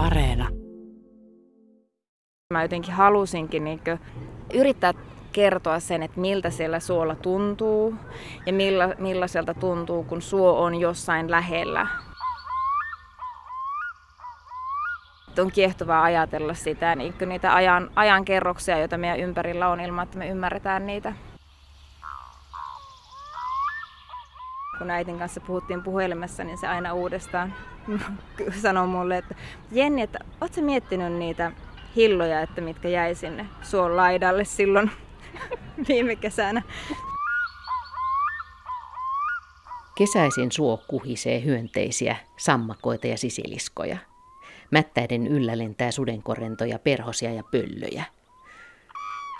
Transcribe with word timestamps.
Areena. 0.00 0.48
Mä 2.52 2.62
jotenkin 2.62 2.94
halusinkin 2.94 3.64
niin 3.64 3.80
yrittää 4.54 4.92
kertoa 5.32 5.80
sen, 5.80 6.02
että 6.02 6.20
miltä 6.20 6.50
siellä 6.50 6.80
suolla 6.80 7.14
tuntuu 7.14 7.94
ja 8.46 8.52
milla, 8.52 8.88
millaiselta 8.98 9.54
tuntuu, 9.54 10.04
kun 10.04 10.22
suo 10.22 10.60
on 10.62 10.74
jossain 10.74 11.30
lähellä. 11.30 11.86
On 15.38 15.52
kiehtovaa 15.52 16.02
ajatella 16.02 16.54
sitä, 16.54 16.94
niin 16.94 17.14
niitä 17.26 17.54
ajan, 17.54 17.90
ajan 17.96 18.24
kerroksia, 18.24 18.78
joita 18.78 18.98
meidän 18.98 19.20
ympärillä 19.20 19.68
on 19.68 19.80
ilman, 19.80 20.02
että 20.02 20.18
me 20.18 20.28
ymmärretään 20.28 20.86
niitä. 20.86 21.12
Kun 24.80 24.90
äitin 24.90 25.18
kanssa 25.18 25.40
puhuttiin 25.40 25.82
puhelimessa, 25.82 26.44
niin 26.44 26.58
se 26.58 26.66
aina 26.66 26.94
uudestaan 26.94 27.54
sanoi 28.62 28.86
mulle, 28.86 29.18
että 29.18 29.34
Jenni, 29.72 30.02
että 30.02 30.18
ootko 30.40 30.60
miettinyt 30.60 31.12
niitä 31.12 31.52
hilloja, 31.96 32.40
että 32.40 32.60
mitkä 32.60 32.88
jäi 32.88 33.14
sinne 33.14 33.46
suon 33.62 33.96
laidalle 33.96 34.44
silloin 34.44 34.90
viime 35.88 36.16
kesänä? 36.16 36.62
Kesäisin 39.98 40.52
suo 40.52 40.82
kuhisee 40.88 41.44
hyönteisiä, 41.44 42.16
sammakoita 42.36 43.06
ja 43.06 43.16
sisiliskoja. 43.16 43.96
Mättäiden 44.70 45.26
yllä 45.26 45.58
lentää 45.58 45.90
sudenkorentoja, 45.90 46.78
perhosia 46.78 47.32
ja 47.32 47.42
pöllöjä– 47.50 48.04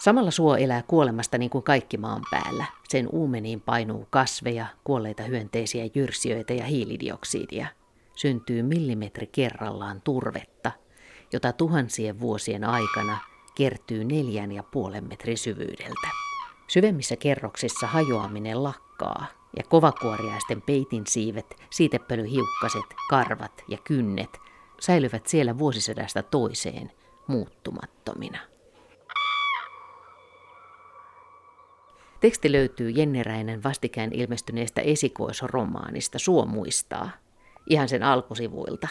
Samalla 0.00 0.30
suo 0.30 0.56
elää 0.56 0.82
kuolemasta 0.82 1.38
niin 1.38 1.50
kuin 1.50 1.64
kaikki 1.64 1.96
maan 1.96 2.22
päällä. 2.30 2.64
Sen 2.88 3.08
uumeniin 3.12 3.60
painuu 3.60 4.06
kasveja, 4.10 4.66
kuolleita 4.84 5.22
hyönteisiä, 5.22 5.88
jyrsijöitä 5.94 6.54
ja 6.54 6.64
hiilidioksidia. 6.64 7.66
Syntyy 8.16 8.62
millimetri 8.62 9.26
kerrallaan 9.26 10.00
turvetta, 10.00 10.72
jota 11.32 11.52
tuhansien 11.52 12.20
vuosien 12.20 12.64
aikana 12.64 13.18
kertyy 13.54 14.04
neljän 14.04 14.52
ja 14.52 14.62
puolen 14.62 15.08
metrin 15.08 15.38
syvyydeltä. 15.38 16.08
Syvemmissä 16.68 17.16
kerroksissa 17.16 17.86
hajoaminen 17.86 18.62
lakkaa 18.64 19.26
ja 19.56 19.62
kovakuoriaisten 19.68 20.62
peitin 20.62 21.06
siivet, 21.06 21.54
siitepölyhiukkaset, 21.70 22.84
karvat 23.10 23.64
ja 23.68 23.78
kynnet 23.84 24.38
säilyvät 24.80 25.26
siellä 25.26 25.58
vuosisadasta 25.58 26.22
toiseen 26.22 26.92
muuttumattomina. 27.26 28.38
Teksti 32.20 32.52
löytyy 32.52 32.90
Jenneräinen 32.90 33.62
vastikään 33.62 34.12
ilmestyneestä 34.12 34.80
esikoisromaanista 34.80 36.18
Suo 36.18 36.46
muistaa, 36.46 37.10
ihan 37.66 37.88
sen 37.88 38.02
alkusivuilta. 38.02 38.88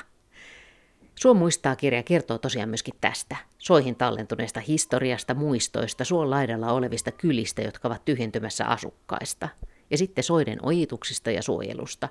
Suo 1.16 1.34
muistaa 1.34 1.76
kirja 1.76 2.04
kertoo 2.04 2.38
tosiaan 2.38 2.70
myöskin 2.70 2.94
tästä, 3.02 3.36
soihin 3.58 3.96
tallentuneesta 3.96 4.60
historiasta, 4.60 5.34
muistoista, 5.34 6.04
suon 6.06 6.30
laidalla 6.30 6.72
olevista 6.72 7.12
kylistä, 7.12 7.62
jotka 7.62 7.88
ovat 7.88 8.06
tyhjentymässä 8.06 8.66
asukkaista, 8.66 9.50
ja 9.92 9.98
sitten 9.98 10.24
soiden 10.24 10.66
ojituksista 10.66 11.32
ja 11.32 11.42
suojelusta, 11.42 12.10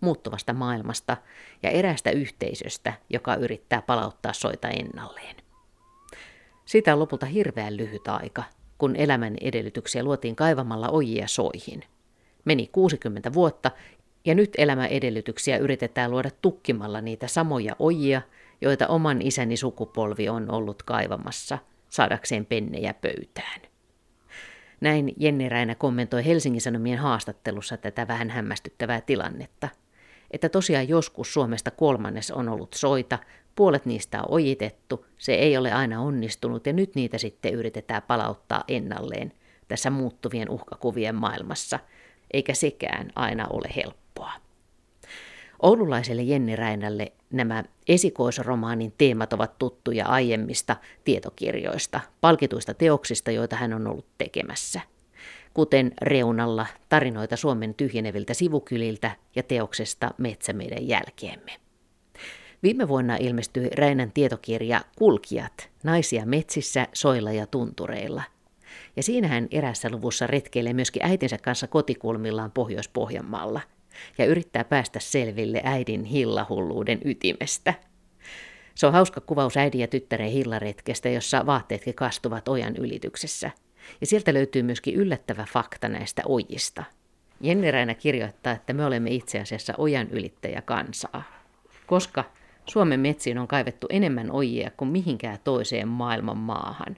muuttuvasta 0.00 0.52
maailmasta 0.52 1.16
ja 1.62 1.70
eräästä 1.70 2.10
yhteisöstä, 2.10 2.92
joka 3.08 3.34
yrittää 3.34 3.82
palauttaa 3.82 4.32
soita 4.32 4.68
ennalleen. 4.68 5.36
Siitä 6.64 6.92
on 6.92 7.00
lopulta 7.00 7.26
hirveän 7.26 7.76
lyhyt 7.76 8.08
aika, 8.08 8.44
kun 8.80 8.96
elämän 8.96 9.36
edellytyksiä 9.40 10.02
luotiin 10.02 10.36
kaivamalla 10.36 10.88
ojia 10.88 11.28
soihin. 11.28 11.82
Meni 12.44 12.68
60 12.72 13.32
vuotta 13.32 13.70
ja 14.24 14.34
nyt 14.34 14.50
elämäedellytyksiä 14.58 15.58
yritetään 15.58 16.10
luoda 16.10 16.30
tukkimalla 16.42 17.00
niitä 17.00 17.26
samoja 17.26 17.76
ojia, 17.78 18.22
joita 18.60 18.86
oman 18.86 19.22
isäni 19.22 19.56
sukupolvi 19.56 20.28
on 20.28 20.50
ollut 20.50 20.82
kaivamassa 20.82 21.58
saadakseen 21.88 22.46
pennejä 22.46 22.94
pöytään. 22.94 23.60
Näin 24.80 25.12
Jenni 25.16 25.48
Räinä 25.48 25.74
kommentoi 25.74 26.24
Helsingin 26.24 26.60
Sanomien 26.60 26.98
haastattelussa 26.98 27.76
tätä 27.76 28.08
vähän 28.08 28.30
hämmästyttävää 28.30 29.00
tilannetta, 29.00 29.68
että 30.30 30.48
tosiaan 30.48 30.88
joskus 30.88 31.34
Suomesta 31.34 31.70
kolmannes 31.70 32.30
on 32.30 32.48
ollut 32.48 32.72
soita, 32.74 33.18
Puolet 33.56 33.86
niistä 33.86 34.22
on 34.22 34.26
ojitettu, 34.28 35.06
se 35.18 35.34
ei 35.34 35.56
ole 35.56 35.72
aina 35.72 36.00
onnistunut 36.00 36.66
ja 36.66 36.72
nyt 36.72 36.94
niitä 36.94 37.18
sitten 37.18 37.54
yritetään 37.54 38.02
palauttaa 38.02 38.64
ennalleen 38.68 39.32
tässä 39.68 39.90
muuttuvien 39.90 40.50
uhkakuvien 40.50 41.14
maailmassa, 41.14 41.78
eikä 42.32 42.54
sekään 42.54 43.10
aina 43.14 43.46
ole 43.50 43.68
helppoa. 43.76 44.32
Oululaiselle 45.62 46.22
Jenni 46.22 46.56
Räinälle 46.56 47.12
nämä 47.30 47.64
esikoisromaanin 47.88 48.94
teemat 48.98 49.32
ovat 49.32 49.58
tuttuja 49.58 50.06
aiemmista 50.06 50.76
tietokirjoista, 51.04 52.00
palkituista 52.20 52.74
teoksista, 52.74 53.30
joita 53.30 53.56
hän 53.56 53.72
on 53.72 53.86
ollut 53.86 54.06
tekemässä, 54.18 54.80
kuten 55.54 55.92
Reunalla 56.02 56.66
tarinoita 56.88 57.36
Suomen 57.36 57.74
tyhjeneviltä 57.74 58.34
sivukyliltä 58.34 59.10
ja 59.36 59.42
teoksesta 59.42 60.10
Metsä 60.18 60.52
meidän 60.52 60.88
jälkeemme. 60.88 61.52
Viime 62.62 62.88
vuonna 62.88 63.16
ilmestyi 63.16 63.70
Räinän 63.74 64.12
tietokirja 64.12 64.80
Kulkijat, 64.98 65.70
naisia 65.82 66.26
metsissä, 66.26 66.86
soilla 66.92 67.32
ja 67.32 67.46
tuntureilla. 67.46 68.22
Ja 68.96 69.02
siinä 69.02 69.28
hän 69.28 69.48
erässä 69.50 69.90
luvussa 69.90 70.26
retkeilee 70.26 70.72
myöskin 70.72 71.04
äitinsä 71.04 71.38
kanssa 71.38 71.66
kotikulmillaan 71.66 72.50
Pohjois-Pohjanmaalla 72.50 73.60
ja 74.18 74.24
yrittää 74.24 74.64
päästä 74.64 75.00
selville 75.00 75.60
äidin 75.64 76.04
hillahulluuden 76.04 76.98
ytimestä. 77.04 77.74
Se 78.74 78.86
on 78.86 78.92
hauska 78.92 79.20
kuvaus 79.20 79.56
äidin 79.56 79.80
ja 79.80 79.88
tyttären 79.88 80.30
hillaretkestä, 80.30 81.08
jossa 81.08 81.46
vaatteetkin 81.46 81.94
kastuvat 81.94 82.48
ojan 82.48 82.76
ylityksessä. 82.76 83.50
Ja 84.00 84.06
sieltä 84.06 84.34
löytyy 84.34 84.62
myöskin 84.62 84.94
yllättävä 84.94 85.46
fakta 85.52 85.88
näistä 85.88 86.22
ojista. 86.26 86.84
Jenni 87.40 87.70
Räinä 87.70 87.94
kirjoittaa, 87.94 88.52
että 88.52 88.72
me 88.72 88.84
olemme 88.84 89.10
itse 89.10 89.40
asiassa 89.40 89.74
ojan 89.78 90.08
ylittäjä 90.10 90.62
kansaa. 90.62 91.22
Koska 91.86 92.24
Suomen 92.66 93.00
metsiin 93.00 93.38
on 93.38 93.48
kaivettu 93.48 93.86
enemmän 93.90 94.30
ojia 94.30 94.70
kuin 94.76 94.88
mihinkään 94.90 95.38
toiseen 95.44 95.88
maailman 95.88 96.38
maahan. 96.38 96.96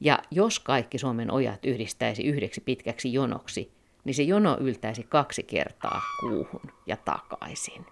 Ja 0.00 0.18
jos 0.30 0.58
kaikki 0.60 0.98
Suomen 0.98 1.30
ojat 1.30 1.64
yhdistäisi 1.64 2.22
yhdeksi 2.22 2.60
pitkäksi 2.60 3.12
jonoksi, 3.12 3.70
niin 4.04 4.14
se 4.14 4.22
jono 4.22 4.56
yltäisi 4.60 5.02
kaksi 5.02 5.42
kertaa 5.42 6.02
kuuhun 6.20 6.72
ja 6.86 6.96
takaisin. 6.96 7.86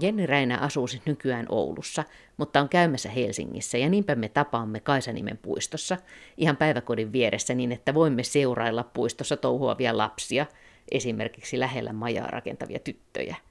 Jenni 0.00 0.26
Räinä 0.26 0.58
asuu 0.58 0.86
siis 0.86 1.06
nykyään 1.06 1.46
Oulussa, 1.48 2.04
mutta 2.36 2.60
on 2.60 2.68
käymässä 2.68 3.08
Helsingissä 3.08 3.78
ja 3.78 3.88
niinpä 3.88 4.14
me 4.14 4.28
tapaamme 4.28 4.80
Kaisanimen 4.80 5.38
puistossa 5.38 5.96
ihan 6.36 6.56
päiväkodin 6.56 7.12
vieressä 7.12 7.54
niin, 7.54 7.72
että 7.72 7.94
voimme 7.94 8.22
seurailla 8.22 8.84
puistossa 8.84 9.36
touhuavia 9.36 9.96
lapsia, 9.96 10.46
esimerkiksi 10.90 11.58
lähellä 11.58 11.92
majaa 11.92 12.26
rakentavia 12.26 12.78
tyttöjä– 12.78 13.36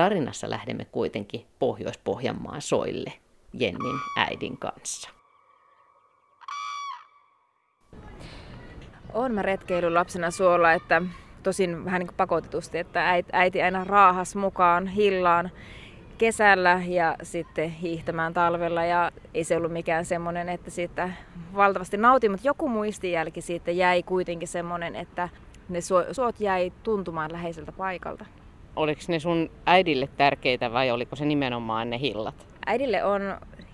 Tarinassa 0.00 0.50
lähdemme 0.50 0.84
kuitenkin 0.84 1.46
Pohjois-Pohjanmaan 1.58 2.62
soille 2.62 3.12
Jennin 3.52 4.00
äidin 4.16 4.58
kanssa. 4.58 5.10
Olen 9.12 9.32
mä 9.32 9.42
retkeillyt 9.42 9.92
lapsena 9.92 10.30
suolla, 10.30 10.72
että 10.72 11.02
tosin 11.42 11.84
vähän 11.84 12.00
niin 12.00 12.06
kuin 12.06 12.16
pakotetusti, 12.16 12.78
että 12.78 13.22
äiti 13.32 13.62
aina 13.62 13.84
raahas 13.84 14.36
mukaan 14.36 14.86
hillaan 14.86 15.50
kesällä 16.18 16.82
ja 16.86 17.16
sitten 17.22 17.70
hiihtämään 17.70 18.34
talvella 18.34 18.84
ja 18.84 19.10
ei 19.34 19.44
se 19.44 19.56
ollut 19.56 19.72
mikään 19.72 20.04
semmoinen, 20.04 20.48
että 20.48 20.70
siitä 20.70 21.10
valtavasti 21.56 21.96
nautin, 21.96 22.30
mutta 22.30 22.46
joku 22.46 22.68
muistijälki 22.68 23.40
siitä 23.40 23.70
jäi 23.70 24.02
kuitenkin 24.02 24.48
semmoinen, 24.48 24.96
että 24.96 25.28
ne 25.68 25.80
suot 26.12 26.40
jäi 26.40 26.72
tuntumaan 26.82 27.32
läheiseltä 27.32 27.72
paikalta. 27.72 28.24
Oliko 28.76 29.00
ne 29.08 29.18
sun 29.18 29.50
äidille 29.66 30.08
tärkeitä 30.16 30.72
vai 30.72 30.90
oliko 30.90 31.16
se 31.16 31.24
nimenomaan 31.24 31.90
ne 31.90 31.98
hillat? 32.00 32.46
Äidille 32.66 33.04
on 33.04 33.22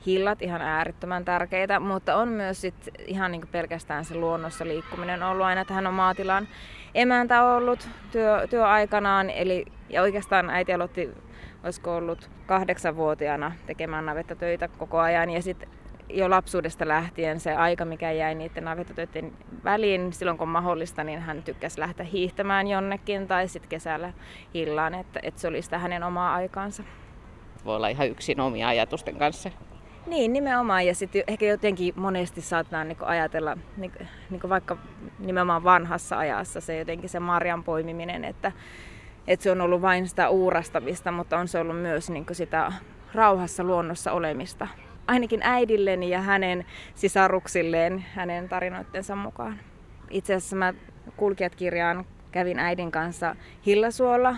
hillat 0.07 0.43
ihan 0.43 0.63
äärettömän 0.63 1.25
tärkeitä, 1.25 1.81
mutta 1.81 2.17
on 2.17 2.29
myös 2.29 2.61
sit 2.61 2.89
ihan 3.07 3.33
niin 3.33 3.49
pelkästään 3.53 4.05
se 4.05 4.15
luonnossa 4.15 4.65
liikkuminen 4.65 5.23
ollut 5.23 5.47
aina, 5.47 5.61
että 5.61 5.75
hän 5.75 5.87
on 5.87 5.95
maatilan 5.95 6.49
emäntä 6.95 7.45
ollut 7.45 7.89
työ, 8.13 8.47
työaikanaan. 8.51 9.31
Eli, 9.31 9.65
ja 9.89 10.03
oikeastaan 10.03 10.51
äiti 10.51 10.73
aloitti, 10.73 11.11
olisiko 11.65 11.97
ollut 11.97 12.31
kahdeksanvuotiaana 12.47 13.53
tekemään 13.67 14.07
navettatöitä 14.07 14.69
koko 14.69 14.99
ajan. 14.99 15.31
Ja 15.31 15.43
sitten 15.43 15.69
jo 16.09 16.31
lapsuudesta 16.31 16.89
lähtien 16.89 17.41
se 17.41 17.55
aika, 17.55 17.85
mikä 17.85 18.13
jäi 18.13 18.35
niiden 18.35 18.65
navettatöiden 18.65 19.33
väliin, 19.65 20.13
silloin 20.13 20.39
kun 20.39 20.49
mahdollista, 20.49 21.05
niin 21.05 21.21
hän 21.21 21.43
tykkäsi 21.43 21.81
lähteä 21.81 22.07
hiihtämään 22.07 22.67
jonnekin 22.67 23.27
tai 23.27 23.49
sitten 23.49 23.69
kesällä 23.69 24.13
hillaan, 24.55 24.95
että, 24.95 25.21
että 25.23 25.41
se 25.41 25.49
oli 25.49 25.63
sitä 25.63 25.79
hänen 25.79 26.03
omaa 26.03 26.35
aikaansa. 26.35 26.83
Voi 27.65 27.77
olla 27.77 27.89
ihan 27.89 28.09
yksin 28.09 28.41
omia 28.41 28.69
ajatusten 28.69 29.17
kanssa. 29.17 29.51
Niin, 30.07 30.33
nimenomaan. 30.33 30.87
Ja 30.87 30.95
sitten 30.95 31.25
ehkä 31.27 31.47
jotenkin 31.47 31.95
monesti 31.97 32.41
saattaa 32.41 32.85
niinku 32.85 33.05
ajatella, 33.05 33.57
niinku 34.31 34.49
vaikka 34.49 34.77
nimenomaan 35.19 35.65
vanhassa 35.65 36.19
ajassa, 36.19 36.61
se 36.61 36.79
jotenkin 36.79 37.09
se 37.09 37.21
marjan 37.21 37.65
poimiminen, 37.65 38.25
että 38.25 38.53
että 39.27 39.45
se 39.45 39.51
on 39.51 39.61
ollut 39.61 39.83
vain 39.83 40.09
sitä 40.09 40.29
uurastamista, 40.29 41.13
mutta 41.13 41.39
on 41.39 41.49
se 41.49 41.59
ollut 41.59 41.79
myös 41.79 42.11
niin 42.11 42.27
sitä 42.33 42.73
rauhassa 43.15 43.65
luonnossa 43.65 44.13
olemista. 44.13 44.69
Ainakin 45.07 45.41
äidilleni 45.43 46.11
ja 46.11 46.21
hänen 46.21 46.65
sisaruksilleen 46.95 48.05
hänen 48.15 48.49
tarinoittensa 48.49 49.17
mukaan. 49.17 49.61
Itse 50.11 50.35
asiassa 50.35 50.57
mä 50.57 50.75
kulkijat 51.17 51.57
kävin 52.33 52.59
äidin 52.59 52.91
kanssa 52.91 53.37
Hillasuolla 53.67 54.37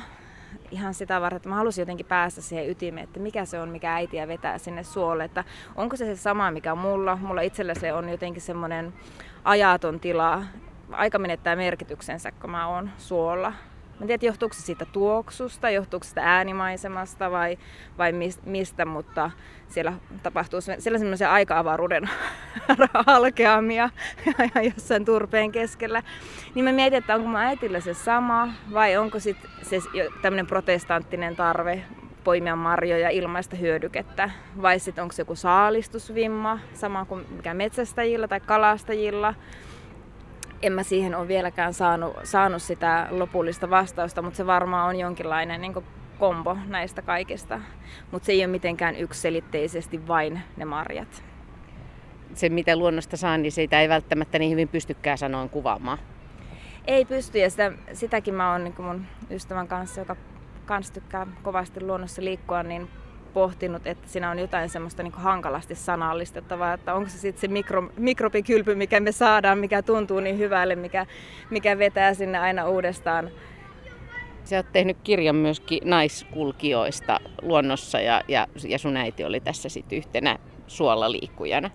ihan 0.71 0.95
sitä 0.95 1.21
varten, 1.21 1.37
että 1.37 1.49
mä 1.49 1.55
halusin 1.55 1.83
jotenkin 1.83 2.07
päästä 2.07 2.41
siihen 2.41 2.71
ytimeen, 2.71 3.05
että 3.05 3.21
mikä 3.21 3.45
se 3.45 3.61
on, 3.61 3.69
mikä 3.69 3.95
äitiä 3.95 4.29
vetää 4.29 4.59
sinne 4.59 4.83
suolle. 4.83 5.25
Että 5.25 5.45
onko 5.77 5.97
se 5.97 6.05
se 6.05 6.17
sama, 6.17 6.51
mikä 6.51 6.75
mulla. 6.75 7.17
Mulla 7.17 7.41
itsellä 7.41 7.75
se 7.75 7.93
on 7.93 8.09
jotenkin 8.09 8.43
semmoinen 8.43 8.95
ajaton 9.45 10.01
tila. 10.01 10.43
Aika 10.93 11.19
menettää 11.19 11.57
merkityksensä, 11.57 12.33
kun 12.33 12.51
mä 12.51 12.67
oon 12.67 12.91
suolla. 12.99 13.53
Mä 13.99 14.05
en 14.05 14.07
tiedä, 14.07 14.27
johtuuko 14.27 14.55
se 14.55 14.63
siitä 14.63 14.85
tuoksusta, 14.85 15.71
johtuuko 15.71 16.05
sitä 16.05 16.23
äänimaisemasta 16.25 17.31
vai, 17.31 17.59
vai 17.99 18.13
mistä, 18.45 18.85
mutta 18.85 19.31
siellä 19.69 19.93
tapahtuu 20.23 20.61
siellä 20.61 20.99
semmoisia 20.99 21.33
aika-avaruuden 21.33 22.11
halkeamia 23.07 23.91
jossain 24.75 25.05
turpeen 25.05 25.53
keskellä. 25.53 26.03
Niin 26.55 26.65
mä 26.65 26.73
mietin, 26.73 26.99
että 26.99 27.15
onko 27.15 27.29
mä 27.29 27.47
äitillä 27.47 27.81
se 27.81 27.95
sama 27.95 28.49
vai 28.73 28.97
onko 28.97 29.21
sitten 29.21 29.51
se 29.63 29.79
tämmöinen 30.23 30.47
protestanttinen 30.47 31.37
tarve 31.37 31.85
poimia 32.25 32.57
marjoja 32.57 33.11
ilmaista 33.11 33.57
hyödykettä, 33.57 34.31
vai 34.63 34.79
sitten 34.79 35.03
onko 35.03 35.13
se 35.13 35.23
joku 35.23 35.35
saalistusvimma, 35.35 36.59
sama 36.75 37.05
kuin 37.05 37.27
mikä 37.37 37.55
metsästäjillä 37.55 38.29
tai 38.29 38.41
kalastajilla 38.41 39.35
en 40.63 40.73
mä 40.73 40.83
siihen 40.83 41.15
ole 41.15 41.29
vieläkään 41.29 41.75
saanut, 41.75 42.17
saanut 42.23 42.63
sitä 42.63 43.09
lopullista 43.11 43.71
vastausta, 43.71 44.23
mutta 44.23 44.37
se 44.37 44.47
varmaan 44.47 44.89
on 44.89 44.97
jonkinlainen 44.97 45.61
niin 45.61 45.75
kombo 46.19 46.57
näistä 46.67 47.03
kaikista. 47.03 47.61
Mutta 48.11 48.27
se 48.27 48.33
ei 48.33 48.41
ole 48.41 48.47
mitenkään 48.47 48.97
yksilitteisesti 48.97 50.09
vain 50.09 50.41
ne 50.57 50.65
marjat. 50.65 51.25
Se, 52.35 52.49
mitä 52.49 52.77
luonnosta 52.77 53.17
saa, 53.17 53.39
niin 53.39 53.53
siitä 53.53 53.81
ei 53.81 53.89
välttämättä 53.89 54.39
niin 54.39 54.51
hyvin 54.51 54.69
pystykään 54.69 55.19
sanoen 55.19 55.51
kuvaamaan. 55.51 55.99
Ei 56.85 57.05
pysty, 57.05 57.39
ja 57.39 57.51
sitä, 57.51 57.73
sitäkin 57.93 58.35
mä 58.35 58.53
oon 58.53 58.65
niin 58.65 58.75
mun 58.79 59.07
ystävän 59.31 59.69
kanssa, 59.69 60.01
joka 60.01 60.17
kans 60.67 60.91
tykkää 60.91 61.27
kovasti 61.43 61.81
luonnossa 61.81 62.25
liikkua, 62.25 62.63
niin 62.63 62.89
pohtinut, 63.39 63.87
että 63.87 64.09
siinä 64.09 64.31
on 64.31 64.39
jotain 64.39 64.69
semmoista 64.69 65.03
niin 65.03 65.13
hankalasti 65.13 65.75
sanallistettavaa, 65.75 66.75
että 66.75 66.95
onko 66.95 67.11
se 67.11 67.19
sitten 67.19 67.41
se 67.41 67.49
mikro, 67.49 67.91
mikrobikylpy, 67.97 68.75
mikä 68.75 69.01
me 69.01 69.13
saadaan, 69.13 69.59
mikä 69.59 69.83
tuntuu 69.83 70.21
niin 70.21 70.39
hyvälle, 70.39 70.77
mikä, 70.77 71.07
mikä 71.51 71.79
vetää 71.79 72.15
sinne 72.15 72.39
aina 72.39 72.69
uudestaan. 72.69 73.31
Sä 74.45 74.57
oot 74.57 74.73
tehnyt 74.73 74.97
kirjan 75.05 75.37
myöskin 75.37 75.81
naiskulkijoista 75.85 77.21
luonnossa 77.43 78.01
ja, 78.01 78.23
ja, 78.29 78.47
ja 78.69 78.79
sun 78.79 78.97
äiti 78.97 79.25
oli 79.25 79.41
tässä 79.41 79.69
sitten 79.69 79.99
yhtenä 79.99 80.39
suolla 80.67 81.13
liikkujana. 81.13 81.71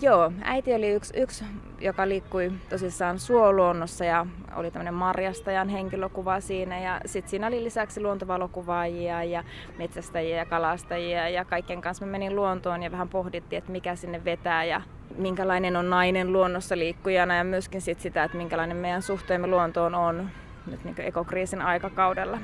Joo, 0.00 0.32
äiti 0.42 0.74
oli 0.74 0.90
yksi, 0.90 1.20
yksi 1.20 1.44
joka 1.80 2.08
liikkui 2.08 2.52
tosissaan 2.68 3.18
suoluonnossa 3.18 4.04
ja 4.04 4.26
oli 4.56 4.70
tämmöinen 4.70 4.94
marjastajan 4.94 5.68
henkilökuva 5.68 6.40
siinä. 6.40 6.80
Ja 6.80 7.00
sitten 7.06 7.30
siinä 7.30 7.46
oli 7.46 7.64
lisäksi 7.64 8.02
luontovalokuvaajia 8.02 9.24
ja 9.24 9.44
metsästäjiä 9.78 10.36
ja 10.36 10.46
kalastajia 10.46 11.28
ja 11.28 11.44
kaiken 11.44 11.80
kanssa 11.80 12.06
me 12.06 12.10
menin 12.10 12.36
luontoon 12.36 12.82
ja 12.82 12.92
vähän 12.92 13.08
pohdittiin, 13.08 13.58
että 13.58 13.72
mikä 13.72 13.96
sinne 13.96 14.24
vetää 14.24 14.64
ja 14.64 14.80
minkälainen 15.16 15.76
on 15.76 15.90
nainen 15.90 16.32
luonnossa 16.32 16.78
liikkujana 16.78 17.36
ja 17.36 17.44
myöskin 17.44 17.80
sit 17.80 18.00
sitä, 18.00 18.24
että 18.24 18.36
minkälainen 18.36 18.76
meidän 18.76 19.02
suhteemme 19.02 19.46
luontoon 19.46 19.94
on 19.94 20.30
nyt 20.66 20.84
niin 20.84 21.00
ekokriisin 21.00 21.62
aikakaudella 21.62 22.38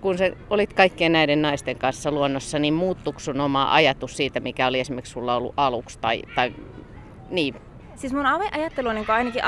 kun 0.00 0.18
sä 0.18 0.30
olit 0.50 0.72
kaikkien 0.72 1.12
näiden 1.12 1.42
naisten 1.42 1.78
kanssa 1.78 2.10
luonnossa, 2.10 2.58
niin 2.58 2.74
muuttuiko 2.74 3.18
sun 3.20 3.40
oma 3.40 3.74
ajatus 3.74 4.16
siitä, 4.16 4.40
mikä 4.40 4.66
oli 4.66 4.80
esimerkiksi 4.80 5.12
sulla 5.12 5.36
ollut 5.36 5.54
aluksi? 5.56 5.98
Tai, 5.98 6.22
tai, 6.34 6.52
niin. 7.30 7.54
Siis 7.94 8.12
mun 8.12 8.26
ajattelu 8.26 8.92
niin 8.92 9.10
ainakin 9.10 9.42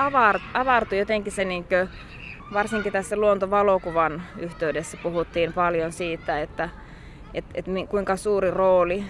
avartui 0.54 0.98
jotenkin 0.98 1.32
se, 1.32 1.44
niin 1.44 1.64
kuin, 1.64 1.88
varsinkin 2.52 2.92
tässä 2.92 3.16
luontovalokuvan 3.16 4.22
yhteydessä 4.38 4.98
puhuttiin 5.02 5.52
paljon 5.52 5.92
siitä, 5.92 6.40
että 6.40 6.68
et, 7.34 7.44
et, 7.54 7.66
kuinka 7.88 8.16
suuri 8.16 8.50
rooli 8.50 9.04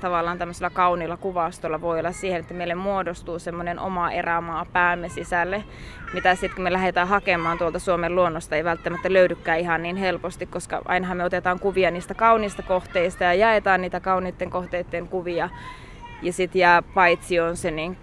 tavallaan 0.00 0.38
tämmöisellä 0.38 0.70
kauniilla 0.70 1.16
kuvastolla 1.16 1.80
voi 1.80 1.98
olla 1.98 2.12
siihen, 2.12 2.40
että 2.40 2.54
meille 2.54 2.74
muodostuu 2.74 3.38
semmoinen 3.38 3.78
oma 3.78 4.10
erämaa 4.10 4.66
päämme 4.72 5.08
sisälle, 5.08 5.64
mitä 6.14 6.34
sitten 6.34 6.54
kun 6.54 6.64
me 6.64 6.72
lähdetään 6.72 7.08
hakemaan 7.08 7.58
tuolta 7.58 7.78
Suomen 7.78 8.14
luonnosta 8.14 8.56
ei 8.56 8.64
välttämättä 8.64 9.12
löydykään 9.12 9.58
ihan 9.58 9.82
niin 9.82 9.96
helposti, 9.96 10.46
koska 10.46 10.82
ainahan 10.84 11.16
me 11.16 11.24
otetaan 11.24 11.60
kuvia 11.60 11.90
niistä 11.90 12.14
kauniista 12.14 12.62
kohteista 12.62 13.24
ja 13.24 13.34
jaetaan 13.34 13.80
niitä 13.80 14.00
kauniitten 14.00 14.50
kohteiden 14.50 15.08
kuvia. 15.08 15.48
Ja 16.22 16.32
sitten 16.32 16.60
jää 16.60 16.82
paitsi 16.82 17.40
on 17.40 17.56
se 17.56 17.70
niin 17.70 17.96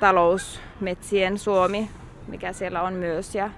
talousmetsien 0.00 1.38
Suomi, 1.38 1.90
mikä 2.26 2.52
siellä 2.52 2.82
on 2.82 2.92
myös, 2.92 3.34
ja, 3.34 3.50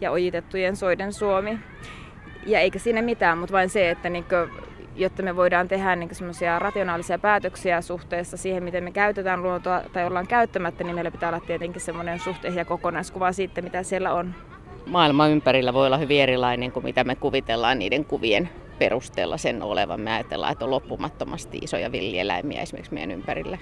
ja 0.00 0.10
ojitettujen 0.10 0.76
soiden 0.76 1.12
Suomi. 1.12 1.58
Ja 2.46 2.60
eikä 2.60 2.78
siinä 2.78 3.02
mitään, 3.02 3.38
mutta 3.38 3.52
vain 3.52 3.70
se, 3.70 3.90
että 3.90 4.08
niin 4.08 4.24
jotta 4.98 5.22
me 5.22 5.36
voidaan 5.36 5.68
tehdä 5.68 5.96
niin 5.96 6.14
semmoisia 6.14 6.58
rationaalisia 6.58 7.18
päätöksiä 7.18 7.80
suhteessa 7.80 8.36
siihen, 8.36 8.62
miten 8.62 8.84
me 8.84 8.90
käytetään 8.90 9.42
luontoa 9.42 9.82
tai 9.92 10.06
ollaan 10.06 10.26
käyttämättä, 10.26 10.84
niin 10.84 10.94
meillä 10.94 11.10
pitää 11.10 11.28
olla 11.28 11.40
tietenkin 11.40 11.80
semmoinen 11.80 12.18
suhte 12.18 12.48
ja 12.48 12.64
kokonaiskuva 12.64 13.32
siitä, 13.32 13.62
mitä 13.62 13.82
siellä 13.82 14.12
on. 14.12 14.34
Maailma 14.86 15.28
ympärillä 15.28 15.74
voi 15.74 15.86
olla 15.86 15.98
hyvin 15.98 16.22
erilainen 16.22 16.72
kuin 16.72 16.84
mitä 16.84 17.04
me 17.04 17.14
kuvitellaan 17.14 17.78
niiden 17.78 18.04
kuvien 18.04 18.48
perusteella 18.78 19.36
sen 19.36 19.62
olevan. 19.62 20.00
Me 20.00 20.12
ajatellaan, 20.12 20.52
että 20.52 20.64
on 20.64 20.70
loppumattomasti 20.70 21.58
isoja 21.62 21.92
villieläimiä 21.92 22.62
esimerkiksi 22.62 22.94
meidän 22.94 23.10
ympärillä. 23.10 23.58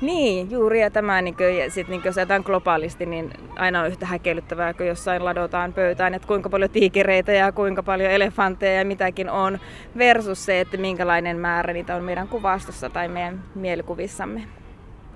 Niin, 0.00 0.50
juuri 0.50 0.80
ja 0.80 0.90
tämä, 0.90 1.22
niin 1.22 1.36
kuin, 1.36 1.58
ja 1.58 1.70
sit, 1.70 1.88
niin 1.88 2.02
kuin, 2.02 2.12
jos 2.16 2.44
globaalisti, 2.44 3.06
niin 3.06 3.30
aina 3.56 3.80
on 3.80 3.86
yhtä 3.86 4.06
häkellyttävää, 4.06 4.74
kun 4.74 4.86
jossain 4.86 5.24
ladotaan 5.24 5.72
pöytään, 5.72 6.14
että 6.14 6.28
kuinka 6.28 6.48
paljon 6.48 6.70
tiikereitä 6.70 7.32
ja 7.32 7.52
kuinka 7.52 7.82
paljon 7.82 8.10
elefantteja 8.10 8.78
ja 8.78 8.84
mitäkin 8.84 9.30
on, 9.30 9.58
versus 9.98 10.44
se, 10.44 10.60
että 10.60 10.76
minkälainen 10.76 11.38
määrä 11.38 11.72
niitä 11.72 11.96
on 11.96 12.04
meidän 12.04 12.28
kuvastossa 12.28 12.90
tai 12.90 13.08
meidän 13.08 13.42
mielikuvissamme. 13.54 14.42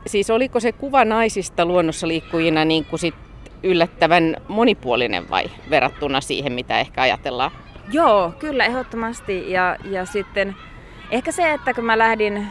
Siis 0.06 0.30
oliko 0.30 0.60
se 0.60 0.72
kuva 0.72 1.04
naisista 1.04 1.64
luonnossa 1.64 2.08
liikkujina 2.08 2.64
niin 2.64 2.84
kuin 2.84 3.00
sit 3.00 3.14
yllättävän 3.62 4.36
monipuolinen 4.48 5.30
vai 5.30 5.44
verrattuna 5.70 6.20
siihen, 6.20 6.52
mitä 6.52 6.80
ehkä 6.80 7.02
ajatellaan? 7.02 7.50
Joo, 7.92 8.32
kyllä 8.38 8.64
ehdottomasti. 8.64 9.50
Ja, 9.50 9.76
ja 9.84 10.04
sitten 10.04 10.56
ehkä 11.10 11.32
se, 11.32 11.52
että 11.52 11.74
kun 11.74 11.84
mä 11.84 11.98
lähdin 11.98 12.46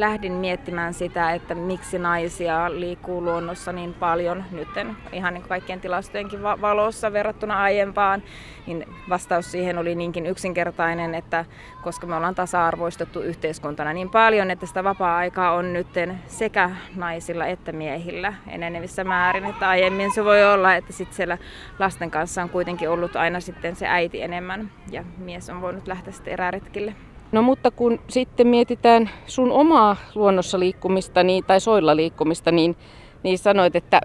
lähdin 0.00 0.32
miettimään 0.32 0.94
sitä, 0.94 1.32
että 1.32 1.54
miksi 1.54 1.98
naisia 1.98 2.70
liikkuu 2.70 3.24
luonnossa 3.24 3.72
niin 3.72 3.94
paljon 3.94 4.44
nyt 4.52 4.68
ihan 5.12 5.34
niin 5.34 5.48
kaikkien 5.48 5.80
tilastojenkin 5.80 6.42
valossa 6.42 7.12
verrattuna 7.12 7.62
aiempaan, 7.62 8.22
niin 8.66 8.84
vastaus 9.08 9.52
siihen 9.52 9.78
oli 9.78 9.94
niinkin 9.94 10.26
yksinkertainen, 10.26 11.14
että 11.14 11.44
koska 11.82 12.06
me 12.06 12.16
ollaan 12.16 12.34
tasa-arvoistettu 12.34 13.20
yhteiskuntana 13.20 13.92
niin 13.92 14.10
paljon, 14.10 14.50
että 14.50 14.66
sitä 14.66 14.84
vapaa-aikaa 14.84 15.52
on 15.52 15.72
nyt 15.72 15.86
sekä 16.26 16.70
naisilla 16.96 17.46
että 17.46 17.72
miehillä 17.72 18.34
enenevissä 18.48 19.04
määrin, 19.04 19.44
että 19.44 19.68
aiemmin 19.68 20.12
se 20.12 20.24
voi 20.24 20.44
olla, 20.44 20.74
että 20.74 20.92
sitten 20.92 21.16
siellä 21.16 21.38
lasten 21.78 22.10
kanssa 22.10 22.42
on 22.42 22.48
kuitenkin 22.48 22.90
ollut 22.90 23.16
aina 23.16 23.40
sitten 23.40 23.76
se 23.76 23.86
äiti 23.88 24.22
enemmän 24.22 24.70
ja 24.90 25.04
mies 25.18 25.50
on 25.50 25.60
voinut 25.60 25.86
lähteä 25.86 26.12
sitten 26.12 26.32
eräretkille. 26.32 26.94
No 27.32 27.42
mutta 27.42 27.70
kun 27.70 28.00
sitten 28.08 28.46
mietitään 28.46 29.10
sun 29.26 29.52
omaa 29.52 29.96
luonnossa 30.14 30.58
liikkumista 30.58 31.22
niin, 31.22 31.44
tai 31.44 31.60
soilla 31.60 31.96
liikkumista, 31.96 32.52
niin, 32.52 32.76
niin 33.22 33.38
sanoit, 33.38 33.76
että, 33.76 34.00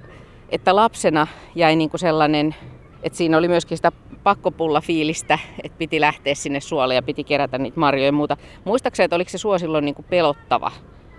että 0.50 0.76
lapsena 0.76 1.28
jäi 1.56 1.76
niin 1.76 1.90
kuin 1.90 2.00
sellainen, 2.00 2.56
että 3.04 3.18
siinä 3.18 3.38
oli 3.38 3.48
myöskin 3.48 3.78
sitä 3.78 3.92
pakkopulla 4.24 4.82
fiilistä, 4.82 5.40
että 5.64 5.78
piti 5.78 6.02
lähteä 6.02 6.36
sinne 6.36 6.60
suolle 6.60 6.96
ja 6.96 7.04
piti 7.04 7.24
kerätä 7.24 7.58
niitä 7.58 7.80
marjoja 7.80 8.06
ja 8.06 8.12
muuta. 8.12 8.38
Muistaakseni, 8.66 9.06
että 9.06 9.16
oliko 9.16 9.30
se 9.30 9.38
suo 9.38 9.58
silloin 9.58 9.86
niin 9.86 9.96
kuin 9.96 10.06
pelottava? 10.10 10.72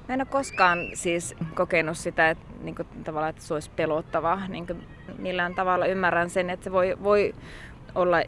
Mä 0.08 0.14
en 0.14 0.20
ole 0.20 0.28
koskaan 0.30 0.78
siis 0.94 1.34
kokenut 1.54 1.96
sitä, 1.96 2.30
että, 2.30 2.44
niin 2.62 2.75
kuin, 2.75 2.88
tavallaan, 3.04 3.30
että 3.30 3.42
se 3.42 3.54
olisi 3.54 3.70
pelottava. 3.76 4.40
Niin 4.49 4.66
kuin, 4.66 4.87
millään 5.18 5.54
tavalla 5.54 5.87
ymmärrän 5.87 6.30
sen, 6.30 6.50
että 6.50 6.64
se 6.64 6.73
voi, 6.73 6.96
voi 7.02 7.34
olla 7.94 8.23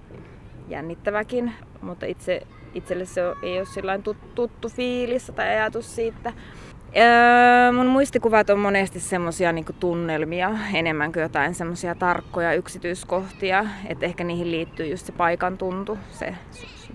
jännittäväkin, 0.68 1.52
mutta 1.82 2.06
itse 2.06 2.46
itselle 2.76 3.04
se 3.04 3.20
ei 3.42 3.58
ole 3.58 3.66
sellainen 3.66 4.14
tuttu 4.34 4.68
fiilis 4.68 5.32
tai 5.36 5.48
ajatus 5.48 5.96
siitä. 5.96 6.32
Öö, 6.96 7.72
mun 7.72 7.86
muistikuvat 7.86 8.50
on 8.50 8.58
monesti 8.58 9.00
semmoisia 9.00 9.52
niinku 9.52 9.72
tunnelmia 9.72 10.50
enemmän 10.74 11.12
kuin 11.12 11.22
jotain 11.22 11.54
semmoisia 11.54 11.94
tarkkoja 11.94 12.54
yksityiskohtia. 12.54 13.66
Että 13.86 14.06
ehkä 14.06 14.24
niihin 14.24 14.50
liittyy 14.50 14.86
just 14.86 15.06
se 15.06 15.12
paikan 15.12 15.58
tuntu, 15.58 15.98
se 16.10 16.34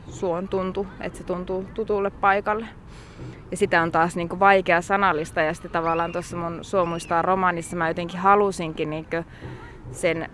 suon 0.10 0.48
tuntu, 0.48 0.88
että 1.02 1.18
se 1.18 1.24
tuntuu 1.24 1.66
tutulle 1.74 2.10
paikalle. 2.10 2.66
Ja 3.52 3.58
sitä 3.58 3.82
on 3.82 3.92
taas 3.92 4.16
niinku 4.16 4.40
vaikea 4.40 4.82
sanallista 4.82 5.42
ja 5.42 5.54
sitten 5.54 5.72
tavallaan 5.72 6.12
tuossa 6.12 6.38
mun 6.38 6.60
Suomuistaa 6.62 7.22
romaanissa 7.22 7.76
mä 7.76 7.88
jotenkin 7.88 8.20
halusinkin 8.20 8.90
niinku 8.90 9.18
sen 9.92 10.30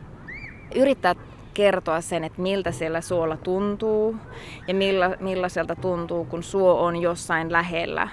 yrittää 0.75 1.15
kertoa 1.57 2.01
sen, 2.01 2.23
että 2.23 2.41
miltä 2.41 2.71
siellä 2.71 3.01
suolla 3.01 3.37
tuntuu 3.37 4.15
ja 4.67 4.73
milla, 4.73 5.09
millaiselta 5.19 5.75
tuntuu, 5.75 6.25
kun 6.25 6.43
suo 6.43 6.73
on 6.73 6.97
jossain 6.97 7.51
lähellä 7.51 8.07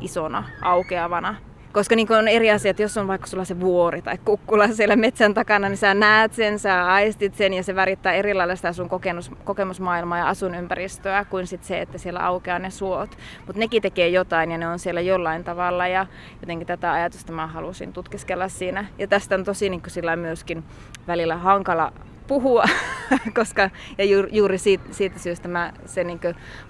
isona 0.00 0.44
aukeavana 0.62 1.34
koska 1.74 1.96
niin 1.96 2.12
on 2.12 2.28
eri 2.28 2.50
asiat, 2.50 2.78
jos 2.78 2.98
on 2.98 3.08
vaikka 3.08 3.26
sulla 3.26 3.44
se 3.44 3.60
vuori 3.60 4.02
tai 4.02 4.18
kukkula 4.24 4.68
siellä 4.68 4.96
metsän 4.96 5.34
takana, 5.34 5.68
niin 5.68 5.76
sä 5.76 5.94
näet 5.94 6.32
sen, 6.32 6.58
sä 6.58 6.86
aistit 6.86 7.34
sen 7.34 7.54
ja 7.54 7.62
se 7.62 7.74
värittää 7.74 8.12
eri 8.12 8.32
sitä 8.54 8.72
sun 8.72 8.88
kokemus, 8.88 9.30
kokemusmaailmaa 9.44 10.18
ja 10.18 10.28
asunympäristöä 10.28 11.24
kuin 11.24 11.46
sit 11.46 11.64
se, 11.64 11.80
että 11.80 11.98
siellä 11.98 12.26
aukeaa 12.26 12.58
ne 12.58 12.70
suot. 12.70 13.10
Mutta 13.46 13.60
nekin 13.60 13.82
tekee 13.82 14.08
jotain 14.08 14.50
ja 14.50 14.58
ne 14.58 14.68
on 14.68 14.78
siellä 14.78 15.00
jollain 15.00 15.44
tavalla 15.44 15.86
ja 15.86 16.06
jotenkin 16.40 16.66
tätä 16.66 16.92
ajatusta 16.92 17.32
mä 17.32 17.46
halusin 17.46 17.92
tutkiskella 17.92 18.48
siinä. 18.48 18.86
Ja 18.98 19.06
tästä 19.06 19.34
on 19.34 19.44
tosi 19.44 19.70
niin 19.70 19.82
sillä 19.86 20.16
myöskin 20.16 20.64
välillä 21.06 21.36
hankala 21.36 21.92
puhua, 22.26 22.64
koska 23.38 23.70
ja 23.98 24.04
juuri 24.32 24.58
siitä, 24.58 24.84
siitä 24.90 25.18
syystä 25.18 25.48
mä, 25.48 25.72
se 25.86 26.04
niin 26.04 26.20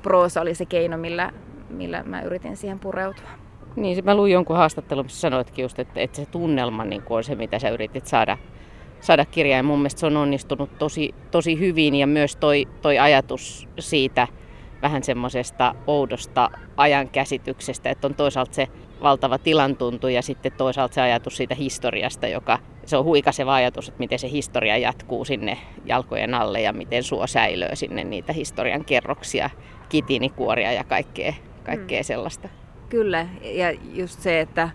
proosa 0.02 0.40
oli 0.40 0.54
se 0.54 0.66
keino, 0.66 0.98
millä, 0.98 1.32
millä 1.70 2.02
mä 2.02 2.22
yritin 2.22 2.56
siihen 2.56 2.78
pureutua. 2.78 3.28
Niin, 3.76 4.04
mä 4.04 4.14
luin 4.14 4.32
jonkun 4.32 4.56
haastattelun, 4.56 5.04
missä 5.04 5.20
sanoitkin 5.20 5.62
just, 5.62 5.78
että, 5.78 6.00
että 6.00 6.16
se 6.16 6.26
tunnelma 6.26 6.84
niin 6.84 7.02
on 7.10 7.24
se, 7.24 7.34
mitä 7.34 7.58
sä 7.58 7.68
yritit 7.68 8.06
saada, 8.06 8.38
saada 9.00 9.24
kirjaan. 9.24 9.58
Ja 9.58 9.62
mun 9.62 9.78
mielestä 9.78 10.00
se 10.00 10.06
on 10.06 10.16
onnistunut 10.16 10.78
tosi, 10.78 11.14
tosi 11.30 11.58
hyvin 11.58 11.94
ja 11.94 12.06
myös 12.06 12.36
toi, 12.36 12.68
toi 12.82 12.98
ajatus 12.98 13.68
siitä 13.78 14.28
vähän 14.82 15.02
semmoisesta 15.02 15.74
oudosta 15.86 16.50
ajankäsityksestä, 16.76 17.90
että 17.90 18.06
on 18.06 18.14
toisaalta 18.14 18.54
se 18.54 18.68
valtava 19.02 19.38
tilantuntu 19.38 20.08
ja 20.08 20.22
sitten 20.22 20.52
toisaalta 20.52 20.94
se 20.94 21.00
ajatus 21.00 21.36
siitä 21.36 21.54
historiasta, 21.54 22.26
joka 22.26 22.58
se 22.86 22.96
on 22.96 23.04
huikaseva 23.04 23.54
ajatus, 23.54 23.88
että 23.88 23.98
miten 23.98 24.18
se 24.18 24.30
historia 24.30 24.76
jatkuu 24.76 25.24
sinne 25.24 25.58
jalkojen 25.84 26.34
alle 26.34 26.60
ja 26.60 26.72
miten 26.72 27.02
suo 27.02 27.26
säilöö 27.26 27.76
sinne 27.76 28.04
niitä 28.04 28.32
historian 28.32 28.84
kerroksia, 28.84 29.50
kitinikuoria 29.88 30.72
ja 30.72 30.84
kaikkea, 30.84 31.34
kaikkea 31.64 32.00
mm. 32.00 32.04
sellaista. 32.04 32.48
Kyllä, 32.88 33.26
ja 33.42 33.70
just 33.70 34.20
se, 34.20 34.40
että 34.40 34.70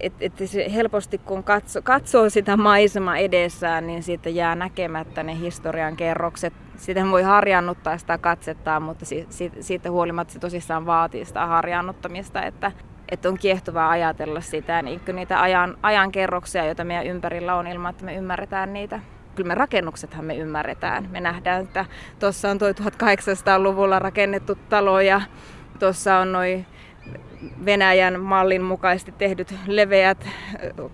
et, 0.00 0.12
et 0.20 0.32
se 0.44 0.72
helposti 0.74 1.18
kun 1.18 1.44
katso, 1.44 1.82
katsoo 1.82 2.30
sitä 2.30 2.56
maisemaa 2.56 3.16
edessään, 3.16 3.86
niin 3.86 4.02
siitä 4.02 4.28
jää 4.28 4.54
näkemättä 4.54 5.22
ne 5.22 5.38
historian 5.38 5.96
kerrokset. 5.96 6.52
Sitä 6.76 7.10
voi 7.10 7.22
harjannuttaa 7.22 7.98
sitä 7.98 8.18
katsettaa, 8.18 8.80
mutta 8.80 9.04
si, 9.04 9.26
si, 9.30 9.52
siitä 9.60 9.90
huolimatta 9.90 10.32
se 10.32 10.38
tosissaan 10.38 10.86
vaatii 10.86 11.24
sitä 11.24 11.46
harjannuttamista, 11.46 12.42
että, 12.42 12.72
että 13.10 13.28
on 13.28 13.38
kiehtovaa 13.38 13.90
ajatella 13.90 14.40
sitä, 14.40 14.82
niin 14.82 15.00
niitä 15.12 15.40
ajan, 15.40 15.76
ajan 15.82 16.12
kerroksia, 16.12 16.64
joita 16.64 16.84
meidän 16.84 17.06
ympärillä 17.06 17.54
on 17.54 17.66
ilman, 17.66 17.90
että 17.90 18.04
me 18.04 18.14
ymmärretään 18.14 18.72
niitä 18.72 19.00
kyllä 19.34 19.48
me 19.48 19.54
rakennuksethan 19.54 20.24
me 20.24 20.36
ymmärretään. 20.36 21.08
Me 21.10 21.20
nähdään, 21.20 21.62
että 21.62 21.84
tuossa 22.18 22.50
on 22.50 22.58
tuo 22.58 22.68
1800-luvulla 22.68 23.98
rakennettu 23.98 24.58
talo 24.68 25.00
ja 25.00 25.20
tuossa 25.78 26.16
on 26.16 26.32
noin 26.32 26.66
Venäjän 27.64 28.20
mallin 28.20 28.62
mukaisesti 28.62 29.14
tehdyt 29.18 29.54
leveät 29.66 30.28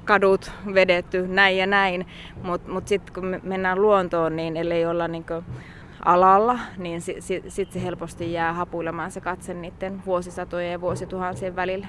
kadut 0.04 0.52
vedetty 0.74 1.26
näin 1.26 1.58
ja 1.58 1.66
näin, 1.66 2.06
mutta 2.42 2.72
mut 2.72 2.88
sitten 2.88 3.14
kun 3.14 3.26
me 3.26 3.40
mennään 3.42 3.82
luontoon, 3.82 4.36
niin 4.36 4.56
ellei 4.56 4.86
olla 4.86 5.08
niin 5.08 5.24
alalla, 6.04 6.58
niin 6.78 7.00
sitten 7.00 7.22
sit, 7.22 7.44
sit 7.48 7.72
se 7.72 7.82
helposti 7.82 8.32
jää 8.32 8.52
hapuilemaan 8.52 9.10
se 9.10 9.20
katse 9.20 9.54
niiden 9.54 10.02
vuosisatojen 10.06 10.72
ja 10.72 10.80
vuosituhansien 10.80 11.56
välillä. 11.56 11.86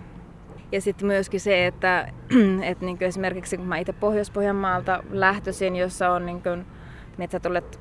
Ja 0.72 0.82
sitten 0.82 1.08
myöskin 1.08 1.40
se, 1.40 1.68
että, 1.68 2.08
että 2.70 2.86
niin 2.86 2.98
esimerkiksi 3.04 3.58
kun 3.58 3.66
mä 3.66 3.78
itse 3.78 3.94
Pohjois-Pohjanmaalta 3.94 5.04
lähtöisin, 5.10 5.76
jossa 5.76 6.10
on 6.10 6.26
niin 6.26 6.42
metsät 7.18 7.46
olleet 7.46 7.80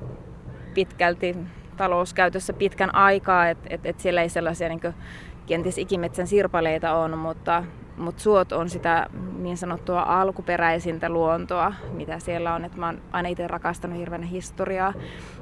pitkälti 0.73 1.35
talouskäytössä 1.77 2.53
pitkän 2.53 2.95
aikaa, 2.95 3.49
että 3.49 3.67
et, 3.69 3.85
et 3.85 3.99
siellä 3.99 4.21
ei 4.21 4.29
sellaisia 4.29 4.69
niin 4.69 4.81
kenties 5.45 5.77
ikimetsän 5.77 6.27
sirpaleita 6.27 6.93
on, 6.93 7.17
mutta, 7.17 7.63
mutta 7.97 8.21
suot 8.21 8.51
on 8.51 8.69
sitä 8.69 9.07
niin 9.37 9.57
sanottua 9.57 10.01
alkuperäisintä 10.01 11.09
luontoa, 11.09 11.73
mitä 11.91 12.19
siellä 12.19 12.53
on. 12.53 12.65
Että 12.65 12.77
mä 12.77 12.85
oon 12.85 13.01
aina 13.11 13.29
itse 13.29 13.47
rakastanut 13.47 13.99
hirveän 13.99 14.23
historiaa 14.23 14.93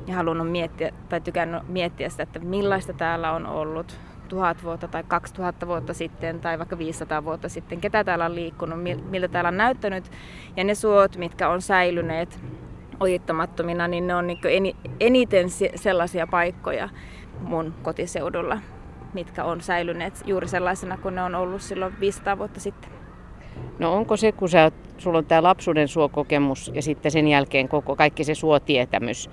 ja 0.08 0.16
halunnut 0.16 0.52
miettiä, 0.52 0.92
tai 1.10 1.22
tykännyt 1.22 1.68
miettiä 1.68 2.10
sitä, 2.10 2.24
että 2.24 2.40
millaista 2.40 2.94
täällä 2.94 3.32
on 3.32 3.46
ollut 3.46 4.00
tuhat 4.28 4.64
vuotta 4.64 4.88
tai 4.88 5.04
2000 5.08 5.68
vuotta 5.68 5.94
sitten 5.94 6.40
tai 6.40 6.58
vaikka 6.58 6.78
500 6.78 7.24
vuotta 7.26 7.50
sitten, 7.50 7.82
ketä 7.82 8.04
täällä 8.04 8.26
on 8.26 8.36
liikkunut, 8.36 8.80
miltä 9.10 9.28
täällä 9.28 9.48
on 9.48 9.58
näyttänyt. 9.58 10.12
Ja 10.58 10.64
ne 10.64 10.76
suot, 10.76 11.18
mitkä 11.18 11.50
on 11.50 11.62
säilyneet 11.62 12.40
ojittamattomina, 13.00 13.88
niin 13.88 14.08
ne 14.08 14.16
on 14.16 14.28
niin 14.28 14.76
eniten 15.00 15.48
sellaisia 15.76 16.28
paikkoja 16.28 16.90
mun 17.42 17.74
kotiseudulla, 17.84 18.58
mitkä 19.14 19.44
on 19.44 19.62
säilyneet 19.62 20.24
juuri 20.26 20.48
sellaisena 20.48 20.98
kuin 20.98 21.16
ne 21.16 21.24
on 21.24 21.36
ollut 21.36 21.62
silloin 21.62 22.00
500 22.00 22.38
vuotta 22.38 22.60
sitten. 22.60 22.90
No 23.80 23.94
onko 23.94 24.18
se, 24.18 24.32
kun 24.32 24.50
sä, 24.50 24.72
sulla 24.98 25.18
on 25.18 25.26
tämä 25.26 25.44
lapsuuden 25.44 25.88
suokokemus 25.88 26.72
ja 26.74 26.82
sitten 26.82 27.12
sen 27.12 27.28
jälkeen 27.28 27.70
koko 27.70 27.96
kaikki 27.96 28.24
se 28.24 28.36
suotietämys, 28.36 29.30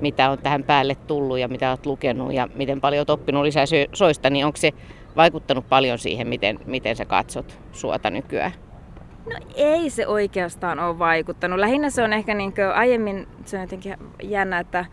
mitä 0.00 0.30
on 0.30 0.38
tähän 0.38 0.64
päälle 0.64 0.94
tullut 0.94 1.38
ja 1.38 1.48
mitä 1.48 1.70
olet 1.70 1.86
lukenut 1.86 2.32
ja 2.32 2.48
miten 2.54 2.80
paljon 2.80 2.98
olet 2.98 3.10
oppinut 3.10 3.42
lisää 3.42 3.64
soista, 3.92 4.30
niin 4.30 4.46
onko 4.46 4.56
se 4.56 4.70
vaikuttanut 5.16 5.68
paljon 5.68 5.98
siihen, 5.98 6.28
miten, 6.28 6.58
miten 6.66 6.96
sä 6.96 7.04
katsot 7.04 7.58
suota 7.72 8.10
nykyään? 8.10 8.52
No 9.26 9.38
ei 9.54 9.90
se 9.90 10.06
oikeastaan 10.06 10.78
ole 10.78 10.98
vaikuttanut. 10.98 11.58
Lähinnä 11.58 11.90
se 11.90 12.02
on 12.02 12.12
ehkä 12.12 12.34
niin 12.34 12.52
aiemmin, 12.74 13.28
se 13.44 13.56
on 13.56 13.62
jotenkin 13.62 13.96
jännä, 14.22 14.58
että 14.58 14.84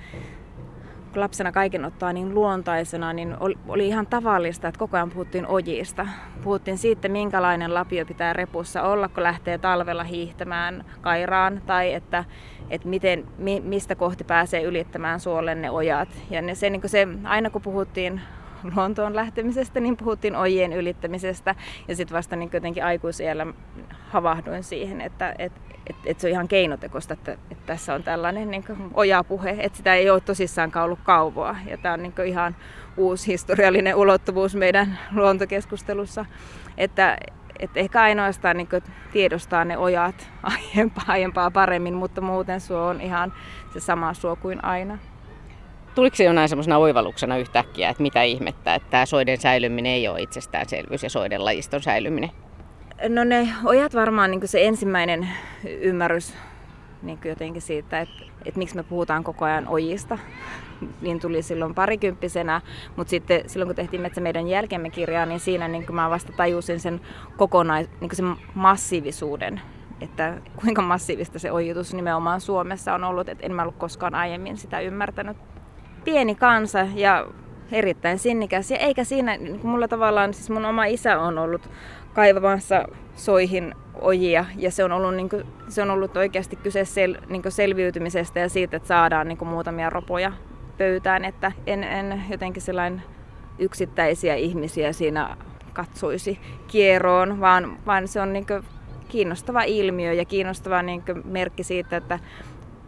kun 1.13 1.21
lapsena 1.21 1.51
kaiken 1.51 1.85
ottaa 1.85 2.13
niin 2.13 2.35
luontaisena, 2.35 3.13
niin 3.13 3.35
oli 3.67 3.87
ihan 3.87 4.07
tavallista, 4.07 4.67
että 4.67 4.79
koko 4.79 4.97
ajan 4.97 5.09
puhuttiin 5.09 5.47
ojista. 5.47 6.07
Puhuttiin 6.43 6.77
siitä, 6.77 7.09
minkälainen 7.09 7.73
lapio 7.73 8.05
pitää 8.05 8.33
repussa 8.33 8.83
olla, 8.83 9.07
kun 9.07 9.23
lähtee 9.23 9.57
talvella 9.57 10.03
hiihtämään 10.03 10.85
kairaan, 11.01 11.61
tai 11.65 11.93
että, 11.93 12.23
että 12.71 12.87
miten, 12.87 13.25
mistä 13.63 13.95
kohti 13.95 14.23
pääsee 14.23 14.63
ylittämään 14.63 15.19
suolle 15.19 15.55
ne 15.55 15.71
ojat. 15.71 16.09
Ja 16.29 16.41
ne, 16.41 16.55
se, 16.55 16.69
niin 16.69 16.81
se, 16.85 17.07
aina 17.23 17.49
kun 17.49 17.61
puhuttiin 17.61 18.21
luontoon 18.75 19.15
lähtemisestä, 19.15 19.79
niin 19.79 19.97
puhuttiin 19.97 20.35
ojien 20.35 20.73
ylittämisestä. 20.73 21.55
Ja 21.87 21.95
sitten 21.95 22.17
vasta 22.17 22.35
niin 22.35 22.49
jotenkin 22.53 22.85
aikuisiellä 22.85 23.47
havahduin 24.09 24.63
siihen, 24.63 25.01
että, 25.01 25.35
että 25.39 25.61
että 25.87 26.01
et 26.05 26.19
se 26.19 26.27
on 26.27 26.31
ihan 26.31 26.47
keinotekosta, 26.47 27.13
että, 27.13 27.31
että 27.31 27.65
tässä 27.65 27.93
on 27.93 28.03
tällainen 28.03 28.51
niin 28.51 28.63
ojapuhe, 28.93 29.55
että 29.59 29.77
sitä 29.77 29.95
ei 29.95 30.09
ole 30.09 30.21
tosissaankaan 30.21 30.85
ollut 30.85 30.99
kauvoa. 31.03 31.55
Ja 31.67 31.77
tämä 31.77 31.93
on 31.93 32.03
niin 32.03 32.13
ihan 32.25 32.55
uusi 32.97 33.27
historiallinen 33.27 33.95
ulottuvuus 33.95 34.55
meidän 34.55 34.99
luontokeskustelussa, 35.15 36.25
että, 36.77 37.17
että 37.61 37.79
ehkä 37.79 38.01
ainoastaan 38.01 38.57
niin 38.57 38.69
tiedostaa 39.11 39.65
ne 39.65 39.77
ojat 39.77 40.29
aiempaa, 40.43 41.05
aiempaa 41.07 41.51
paremmin, 41.51 41.93
mutta 41.93 42.21
muuten 42.21 42.61
suo 42.61 42.81
on 42.81 43.01
ihan 43.01 43.33
se 43.73 43.79
sama 43.79 44.13
suo 44.13 44.35
kuin 44.35 44.65
aina. 44.65 44.97
Tuliko 45.95 46.15
se 46.15 46.23
jonain 46.23 46.49
semmoisena 46.49 46.77
oivalluksena 46.77 47.37
yhtäkkiä, 47.37 47.89
että 47.89 48.03
mitä 48.03 48.23
ihmettä, 48.23 48.75
että 48.75 48.89
tämä 48.89 49.05
soiden 49.05 49.37
säilyminen 49.37 49.91
ei 49.91 50.07
ole 50.07 50.21
itsestäänselvyys 50.21 51.03
ja 51.03 51.09
soiden 51.09 51.45
lajiston 51.45 51.81
säilyminen? 51.81 52.29
No 53.09 53.23
ne 53.23 53.47
ojat 53.65 53.95
varmaan 53.95 54.31
niin 54.31 54.47
se 54.47 54.67
ensimmäinen 54.67 55.29
ymmärrys 55.63 56.33
niin 57.01 57.19
jotenkin 57.25 57.61
siitä, 57.61 57.99
että, 57.99 58.23
että 58.45 58.57
miksi 58.57 58.75
me 58.75 58.83
puhutaan 58.83 59.23
koko 59.23 59.45
ajan 59.45 59.67
ojista, 59.67 60.17
niin 61.01 61.19
tuli 61.19 61.41
silloin 61.41 61.75
parikymppisenä, 61.75 62.61
mutta 62.95 63.09
sitten 63.09 63.49
silloin 63.49 63.67
kun 63.67 63.75
tehtiin 63.75 64.01
Metsä 64.01 64.21
meidän 64.21 64.47
jälkemme 64.47 64.89
kirjaa, 64.89 65.25
niin 65.25 65.39
siinä 65.39 65.67
niin 65.67 65.85
mä 65.91 66.09
vasta 66.09 66.33
tajusin 66.37 66.79
sen 66.79 67.01
kokonais, 67.37 67.89
niin 68.01 68.15
sen 68.15 68.35
massiivisuuden, 68.53 69.61
että 70.01 70.37
kuinka 70.55 70.81
massiivista 70.81 71.39
se 71.39 71.51
ojitus 71.51 71.93
nimenomaan 71.93 72.41
Suomessa 72.41 72.93
on 72.93 73.03
ollut, 73.03 73.29
että 73.29 73.45
en 73.45 73.53
mä 73.53 73.61
ollut 73.61 73.77
koskaan 73.77 74.15
aiemmin 74.15 74.57
sitä 74.57 74.79
ymmärtänyt. 74.79 75.37
Pieni 76.03 76.35
kansa 76.35 76.87
ja 76.95 77.27
erittäin 77.71 78.19
sinnikäs 78.19 78.71
ja 78.71 78.77
eikä 78.77 79.03
siinä, 79.03 79.37
niin 79.37 79.59
mulla 79.63 79.87
tavallaan, 79.87 80.33
siis 80.33 80.49
mun 80.49 80.65
oma 80.65 80.85
isä 80.85 81.19
on 81.19 81.37
ollut 81.37 81.69
kaivamassa 82.13 82.87
soihin 83.15 83.75
ojia. 84.01 84.45
Ja 84.57 84.71
se 84.71 84.83
on 84.83 84.91
ollut, 84.91 85.15
niin 85.15 85.29
kuin, 85.29 85.43
se 85.69 85.81
on 85.81 85.91
ollut 85.91 86.17
oikeasti 86.17 86.55
kyse 86.55 86.85
sel, 86.85 87.17
niin 87.29 87.43
selviytymisestä 87.49 88.39
ja 88.39 88.49
siitä, 88.49 88.77
että 88.77 88.87
saadaan 88.87 89.27
niin 89.27 89.47
muutamia 89.47 89.89
ropoja 89.89 90.31
pöytään, 90.77 91.25
että 91.25 91.51
en, 91.67 91.83
en 91.83 92.23
jotenkin 92.29 92.61
sellainen 92.61 93.03
yksittäisiä 93.59 94.35
ihmisiä 94.35 94.93
siinä 94.93 95.37
katsoisi 95.73 96.39
kieroon, 96.67 97.39
vaan, 97.39 97.77
vaan 97.85 98.07
se 98.07 98.21
on 98.21 98.33
niin 98.33 98.45
kiinnostava 99.07 99.63
ilmiö 99.63 100.13
ja 100.13 100.25
kiinnostava 100.25 100.81
niin 100.81 101.03
merkki 101.23 101.63
siitä, 101.63 101.97
että 101.97 102.19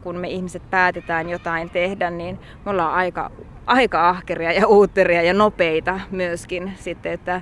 kun 0.03 0.15
me 0.15 0.29
ihmiset 0.29 0.69
päätetään 0.69 1.29
jotain 1.29 1.69
tehdä, 1.69 2.09
niin 2.09 2.39
me 2.65 2.71
ollaan 2.71 2.93
aika, 2.93 3.31
aika 3.65 4.09
ahkeria 4.09 4.51
ja 4.51 4.67
uutteria 4.67 5.21
ja 5.21 5.33
nopeita 5.33 5.99
myöskin 6.11 6.73
sitten, 6.75 7.11
että 7.11 7.41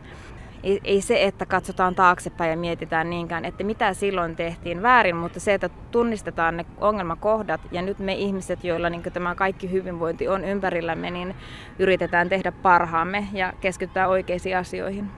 ei, 0.63 0.81
ei 0.83 1.01
se, 1.01 1.23
että 1.23 1.45
katsotaan 1.45 1.95
taaksepäin 1.95 2.51
ja 2.51 2.57
mietitään 2.57 3.09
niinkään, 3.09 3.45
että 3.45 3.63
mitä 3.63 3.93
silloin 3.93 4.35
tehtiin 4.35 4.81
väärin, 4.81 5.15
mutta 5.15 5.39
se, 5.39 5.53
että 5.53 5.69
tunnistetaan 5.91 6.57
ne 6.57 6.65
ongelmakohdat 6.77 7.61
ja 7.71 7.81
nyt 7.81 7.99
me 7.99 8.13
ihmiset, 8.13 8.63
joilla 8.63 8.89
niin 8.89 9.03
tämä 9.03 9.35
kaikki 9.35 9.71
hyvinvointi 9.71 10.27
on 10.27 10.43
ympärillämme, 10.43 11.11
niin 11.11 11.35
yritetään 11.79 12.29
tehdä 12.29 12.51
parhaamme 12.51 13.27
ja 13.33 13.53
keskitytään 13.61 14.09
oikeisiin 14.09 14.57
asioihin. 14.57 15.09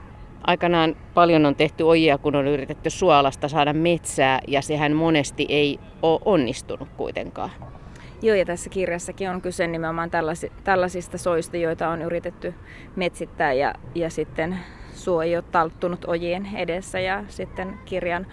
Aikanaan 0.46 0.96
paljon 1.14 1.46
on 1.46 1.54
tehty 1.54 1.82
ojia, 1.82 2.18
kun 2.18 2.36
on 2.36 2.46
yritetty 2.46 2.90
suolasta 2.90 3.48
saada 3.48 3.72
metsää 3.72 4.40
ja 4.48 4.62
sehän 4.62 4.92
monesti 4.92 5.46
ei 5.48 5.80
ole 6.02 6.20
onnistunut 6.24 6.88
kuitenkaan. 6.96 7.50
Joo, 8.22 8.36
ja 8.36 8.44
tässä 8.44 8.70
kirjassakin 8.70 9.30
on 9.30 9.40
kyse 9.40 9.66
nimenomaan 9.66 10.10
tällaisista 10.64 11.18
soista, 11.18 11.56
joita 11.56 11.88
on 11.88 12.02
yritetty 12.02 12.54
metsittää 12.96 13.52
ja, 13.52 13.74
ja 13.94 14.10
sitten 14.10 14.58
suo 15.04 15.22
ei 15.22 15.36
ole 15.36 15.44
talttunut 15.52 16.04
ojien 16.04 16.48
edessä 16.56 17.00
ja 17.00 17.24
sitten 17.28 17.78
kirjan 17.84 18.26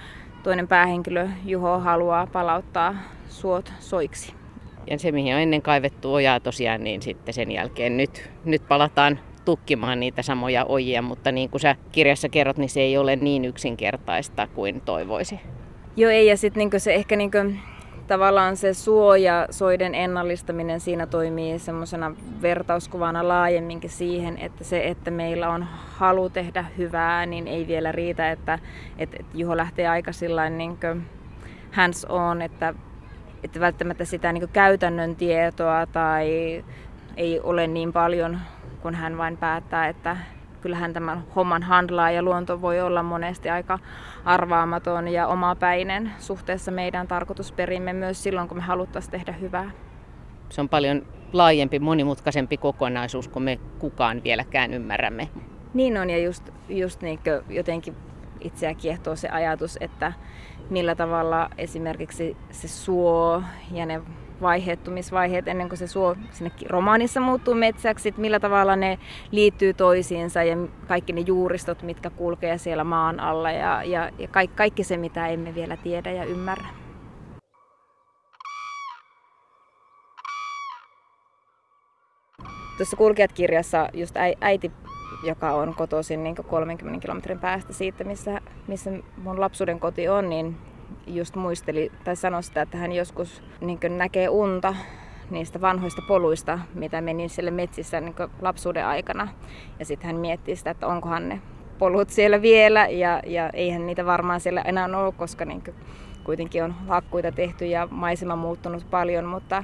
toinen 0.44 0.68
päähenkilö 0.68 1.28
Juho 1.46 1.80
haluaa 1.80 2.28
palauttaa 2.28 2.96
suot 3.28 3.74
soiksi. 3.80 4.34
Ja 4.88 5.00
se, 5.00 5.12
mihin 5.12 5.36
on 5.36 5.42
ennen 5.42 5.62
kaivettu 5.62 6.14
ojaa 6.14 6.40
tosiaan, 6.40 6.84
niin 6.84 7.02
sitten 7.02 7.34
sen 7.34 7.52
jälkeen 7.52 7.98
nyt, 7.98 8.30
nyt 8.46 8.68
palataan 8.68 9.20
tukkimaan 9.46 10.00
niitä 10.00 10.22
samoja 10.22 10.66
ojia, 10.66 11.02
mutta 11.02 11.32
niin 11.32 11.50
kuin 11.50 11.62
sä 11.62 11.76
kirjassa 11.92 12.30
kerrot, 12.30 12.58
niin 12.58 12.70
se 12.70 12.82
ei 12.82 12.98
ole 12.98 13.16
niin 13.16 13.46
yksinkertaista 13.46 14.48
kuin 14.48 14.82
toivoisi. 14.82 15.40
Joo, 15.96 16.12
ei, 16.12 16.28
ja 16.28 16.38
sitten 16.38 16.70
niin 16.72 16.82
se 16.82 16.94
ehkä 16.94 17.16
niin 17.16 17.32
tavallaan 18.12 18.58
se 18.58 18.74
suoja, 18.74 19.48
soiden 19.50 19.96
ennallistaminen 19.96 20.80
siinä 20.80 21.08
toimii 21.08 21.60
semmoisena 21.60 22.16
vertauskuvana 22.42 23.28
laajemminkin 23.28 23.90
siihen, 23.90 24.38
että 24.38 24.64
se, 24.64 24.88
että 24.88 25.12
meillä 25.12 25.50
on 25.50 25.68
halu 25.98 26.30
tehdä 26.30 26.66
hyvää, 26.78 27.26
niin 27.26 27.48
ei 27.48 27.68
vielä 27.68 27.92
riitä, 27.92 28.32
että, 28.32 28.60
että, 28.98 29.18
että 29.20 29.38
Juho 29.38 29.58
lähtee 29.58 29.88
aika 29.88 30.12
sillain 30.12 30.58
niin 30.58 30.78
hands 31.72 32.06
on, 32.06 32.42
että, 32.42 32.74
että 33.44 33.60
välttämättä 33.60 34.06
sitä 34.06 34.34
niin 34.34 34.50
käytännön 34.50 35.16
tietoa 35.16 35.86
tai 35.86 36.28
ei 37.18 37.40
ole 37.44 37.68
niin 37.68 37.94
paljon, 37.94 38.40
kun 38.82 38.96
hän 38.96 39.18
vain 39.18 39.38
päättää, 39.38 39.88
että 39.88 40.18
kyllähän 40.62 40.94
tämän 40.94 41.24
homman 41.36 41.64
handlaa 41.64 42.12
ja 42.12 42.24
luonto 42.24 42.62
voi 42.62 42.82
olla 42.82 43.04
monesti 43.04 43.50
aika 43.50 43.80
arvaamaton 44.26 45.08
ja 45.08 45.28
omapäinen 45.28 46.12
suhteessa 46.20 46.72
meidän 46.72 47.08
tarkoitusperimme 47.08 47.94
myös 47.94 48.24
silloin, 48.24 48.48
kun 48.48 48.58
me 48.58 48.64
haluttaisiin 48.64 49.12
tehdä 49.12 49.32
hyvää. 49.32 49.72
Se 50.50 50.62
on 50.62 50.70
paljon 50.70 51.06
laajempi, 51.34 51.80
monimutkaisempi 51.80 52.58
kokonaisuus, 52.58 53.28
kun 53.28 53.44
me 53.44 53.60
kukaan 53.80 54.24
vieläkään 54.24 54.74
ymmärrämme. 54.74 55.30
Niin 55.74 55.98
on, 55.98 56.10
ja 56.10 56.18
just, 56.18 56.50
just 56.70 57.02
niin 57.02 57.20
jotenkin 57.50 57.96
itseä 58.42 58.74
kiehtoo 58.74 59.16
se 59.16 59.30
ajatus, 59.30 59.78
että 59.82 60.14
millä 60.70 60.96
tavalla 60.96 61.50
esimerkiksi 61.58 62.38
se 62.52 62.68
suo 62.68 63.44
ja 63.72 63.86
ne 63.86 64.02
vaiheettumisvaiheet 64.42 65.48
ennen 65.48 65.70
kuin 65.70 65.78
se 65.78 65.88
suo 65.88 66.16
sinne 66.32 66.52
romaanissa 66.70 67.20
muuttuu 67.20 67.54
metsäksi, 67.56 68.10
että 68.10 68.22
millä 68.22 68.40
tavalla 68.40 68.76
ne 68.76 69.00
liittyy 69.32 69.74
toisiinsa 69.74 70.44
ja 70.44 70.56
kaikki 70.88 71.14
ne 71.14 71.22
juuristot, 71.22 71.84
mitkä 71.84 72.10
kulkee 72.10 72.58
siellä 72.58 72.84
maan 72.84 73.20
alla 73.20 73.52
ja, 73.52 73.84
ja, 73.84 74.10
ja 74.20 74.28
kaikki, 74.28 74.56
kaikki 74.56 74.84
se, 74.84 74.98
mitä 74.98 75.28
emme 75.28 75.56
vielä 75.56 75.78
tiedä 75.78 76.12
ja 76.12 76.24
ymmärrä. 76.24 76.68
Tuossa 82.78 82.98
Kulkijat-kirjassa 82.98 83.90
just 83.94 84.16
äiti, 84.42 84.72
joka 85.24 85.52
on 85.52 85.76
kotoisin 85.76 86.24
niin 86.24 86.36
30 86.36 87.02
kilometrin 87.02 87.40
päästä 87.40 87.74
siitä, 87.74 88.04
missä, 88.04 88.42
missä 88.68 88.92
mun 89.18 89.42
lapsuuden 89.42 89.80
koti 89.80 90.10
on, 90.10 90.30
niin 90.30 90.58
just 91.08 91.36
muisteli 91.36 91.92
tai 92.04 92.16
sanoi 92.16 92.44
sitä, 92.44 92.62
että 92.62 92.78
hän 92.78 92.92
joskus 92.92 93.44
niin 93.62 93.80
näkee 93.90 94.30
unta 94.30 94.76
niistä 95.30 95.62
vanhoista 95.62 96.02
poluista, 96.08 96.60
mitä 96.74 97.02
meni 97.02 97.30
siellä 97.30 97.52
metsissä 97.52 98.02
niin 98.02 98.16
lapsuuden 98.42 98.86
aikana. 98.86 99.28
Ja 99.80 99.86
sitten 99.86 100.08
hän 100.08 100.16
miettii 100.16 100.56
sitä, 100.56 100.72
että 100.72 100.88
onkohan 100.88 101.30
ne 101.30 101.42
polut 101.80 102.10
siellä 102.10 102.42
vielä 102.42 102.88
ja, 102.88 103.22
ja 103.26 103.50
eihän 103.54 103.86
niitä 103.86 104.06
varmaan 104.06 104.40
siellä 104.40 104.62
enää 104.62 104.86
ole, 104.86 105.12
koska 105.12 105.46
niin 105.46 105.64
kuitenkin 106.24 106.64
on 106.64 106.72
hakkuita 106.88 107.32
tehty 107.32 107.66
ja 107.66 107.88
maisema 107.92 108.36
muuttunut 108.36 108.86
paljon, 108.90 109.26
mutta, 109.26 109.64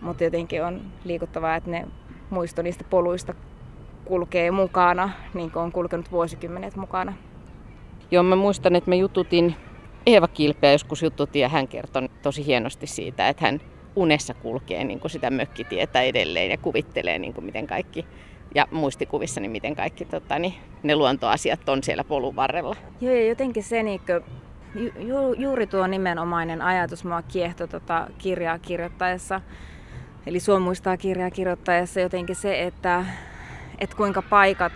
mutta 0.00 0.24
jotenkin 0.24 0.64
on 0.64 0.80
liikuttavaa, 1.04 1.56
että 1.56 1.70
ne 1.70 1.86
muisto 2.30 2.62
niistä 2.62 2.84
poluista 2.90 3.34
kulkee 4.04 4.50
mukana, 4.50 5.10
niin 5.34 5.50
kuin 5.50 5.62
on 5.62 5.72
kulkenut 5.72 6.12
vuosikymmenet 6.12 6.76
mukana. 6.76 7.12
Joo, 8.10 8.22
mä 8.22 8.36
muistan, 8.36 8.76
että 8.76 8.90
mä 8.90 8.94
jututin 8.94 9.56
Eeva 10.08 10.28
Kilpeä 10.28 10.72
joskus 10.72 11.02
jututin 11.02 11.42
ja 11.42 11.48
hän 11.48 11.68
kertoi 11.68 12.08
tosi 12.22 12.46
hienosti 12.46 12.86
siitä, 12.86 13.28
että 13.28 13.44
hän 13.46 13.60
unessa 13.96 14.34
kulkee 14.34 14.84
niin 14.84 15.00
kuin 15.00 15.10
sitä 15.10 15.30
mökkitietä 15.30 16.02
edelleen 16.02 16.50
ja 16.50 16.58
kuvittelee 16.58 17.18
niin 17.18 17.34
kuin 17.34 17.44
miten 17.44 17.66
kaikki 17.66 18.06
ja 18.54 18.66
muistikuvissani 18.70 19.48
miten 19.48 19.76
kaikki 19.76 20.04
tota, 20.04 20.38
niin, 20.38 20.54
ne 20.82 20.96
luontoasiat 20.96 21.68
on 21.68 21.82
siellä 21.82 22.04
polun 22.04 22.36
varrella. 22.36 22.76
Joo 23.00 23.14
ja 23.14 23.26
jotenkin 23.26 23.62
se 23.62 23.82
niin 23.82 24.00
kuin, 24.06 24.24
ju, 25.06 25.32
juuri 25.32 25.66
tuo 25.66 25.86
nimenomainen 25.86 26.62
ajatus 26.62 27.04
mua 27.04 27.22
kiehto 27.22 27.66
tota 27.66 28.08
kirjaa 28.18 28.58
kirjoittaessa. 28.58 29.40
Eli 30.26 30.40
Suo 30.40 30.60
muistaa 30.60 30.96
kirjaa 30.96 31.30
kirjoittaessa 31.30 32.00
jotenkin 32.00 32.36
se, 32.36 32.62
että, 32.62 33.04
että 33.78 33.96
kuinka 33.96 34.22
paikat 34.22 34.72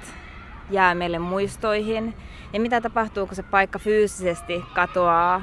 jää 0.70 0.94
meille 0.94 1.18
muistoihin. 1.18 2.14
Ja 2.52 2.60
mitä 2.60 2.80
tapahtuu, 2.80 3.26
kun 3.26 3.36
se 3.36 3.42
paikka 3.42 3.78
fyysisesti 3.78 4.64
katoaa, 4.74 5.42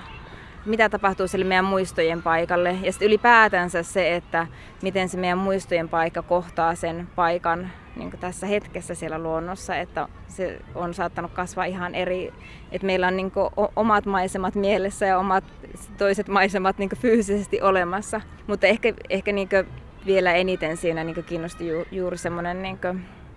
mitä 0.66 0.90
tapahtuu 0.90 1.28
sille 1.28 1.46
meidän 1.46 1.66
muistojen 1.66 2.24
paikalle? 2.24 2.78
Ja 2.82 2.92
sitten 2.92 3.08
ylipäätänsä 3.08 3.84
se, 3.84 4.16
että 4.16 4.48
miten 4.82 5.10
se 5.10 5.18
meidän 5.18 5.38
muistojen 5.38 5.90
paikka 5.90 6.22
kohtaa 6.22 6.76
sen 6.76 7.08
paikan 7.16 7.72
niin 7.96 8.12
tässä 8.20 8.48
hetkessä 8.48 8.96
siellä 8.96 9.20
luonnossa, 9.20 9.76
että 9.76 10.08
se 10.28 10.60
on 10.76 10.94
saattanut 10.94 11.32
kasvaa 11.32 11.66
ihan 11.66 11.96
eri, 11.96 12.34
että 12.72 12.88
meillä 12.88 13.08
on 13.08 13.18
niin 13.18 13.32
omat 13.76 14.06
maisemat 14.06 14.56
mielessä 14.56 15.06
ja 15.06 15.18
omat 15.18 15.44
toiset 15.98 16.28
maisemat 16.28 16.78
niin 16.78 16.90
fyysisesti 16.96 17.62
olemassa, 17.62 18.22
mutta 18.48 18.68
ehkä, 18.68 18.94
ehkä 19.10 19.32
niin 19.32 19.50
vielä 20.06 20.34
eniten 20.34 20.78
siinä 20.78 21.04
niin 21.04 21.24
kiinnosti 21.24 21.68
ju, 21.68 21.86
juuri 21.92 22.18
semmoinen 22.18 22.62
niin 22.62 22.80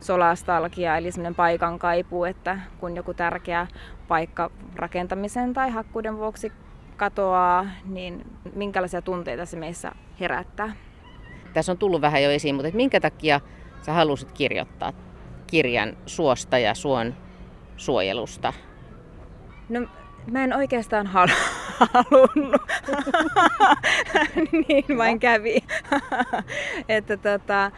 solastalgia, 0.03 0.97
eli 0.97 1.13
semmoinen 1.13 1.35
paikan 1.35 1.79
kaipuu, 1.79 2.25
että 2.25 2.59
kun 2.81 2.97
joku 2.97 3.15
tärkeä 3.15 3.67
paikka 4.09 4.51
rakentamisen 4.77 5.53
tai 5.53 5.71
hakkuuden 5.71 6.17
vuoksi 6.19 6.53
katoaa, 6.97 7.67
niin 7.85 8.27
minkälaisia 8.55 9.03
tunteita 9.03 9.47
se 9.47 9.57
meissä 9.57 9.93
herättää. 10.21 10.77
Tässä 11.55 11.73
on 11.73 11.79
tullut 11.79 12.01
vähän 12.01 12.23
jo 12.23 12.31
esiin, 12.31 12.55
mutta 12.55 12.77
minkä 12.77 13.01
takia 13.01 13.41
sä 13.83 13.93
halusit 13.93 14.33
kirjoittaa 14.33 14.93
kirjan 15.47 15.97
suosta 16.07 16.59
ja 16.59 16.75
suon 16.75 17.15
suojelusta? 17.77 18.53
No 19.69 19.81
mä 20.31 20.45
en 20.45 20.57
oikeastaan 20.57 21.07
halunnut. 21.07 22.63
niin 24.69 24.99
vain 24.99 25.21
kävi. 25.21 25.65
että 26.89 27.17
tota, 27.17 27.71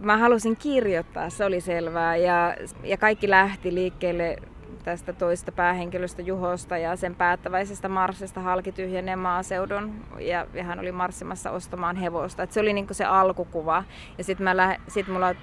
mä 0.00 0.16
halusin 0.16 0.56
kirjoittaa, 0.56 1.30
se 1.30 1.44
oli 1.44 1.60
selvää. 1.60 2.16
Ja, 2.16 2.56
ja 2.82 2.96
kaikki 2.96 3.30
lähti 3.30 3.74
liikkeelle 3.74 4.36
tästä 4.84 5.12
toista 5.12 5.52
päähenkilöstä 5.52 6.22
Juhosta 6.22 6.78
ja 6.78 6.96
sen 6.96 7.14
päättäväisestä 7.14 7.88
marssista 7.88 8.40
halki 8.40 8.72
tyhjenee 8.72 9.16
maaseudun 9.16 9.94
ja, 10.18 10.46
ja 10.54 10.64
hän 10.64 10.80
oli 10.80 10.92
marssimassa 10.92 11.50
ostamaan 11.50 11.96
hevosta. 11.96 12.42
Et 12.42 12.52
se 12.52 12.60
oli 12.60 12.72
niinku 12.72 12.94
se 12.94 13.04
alkukuva. 13.04 13.84
Ja 14.18 14.24
sitten 14.24 14.46
sit 14.88 15.08
mulla 15.08 15.34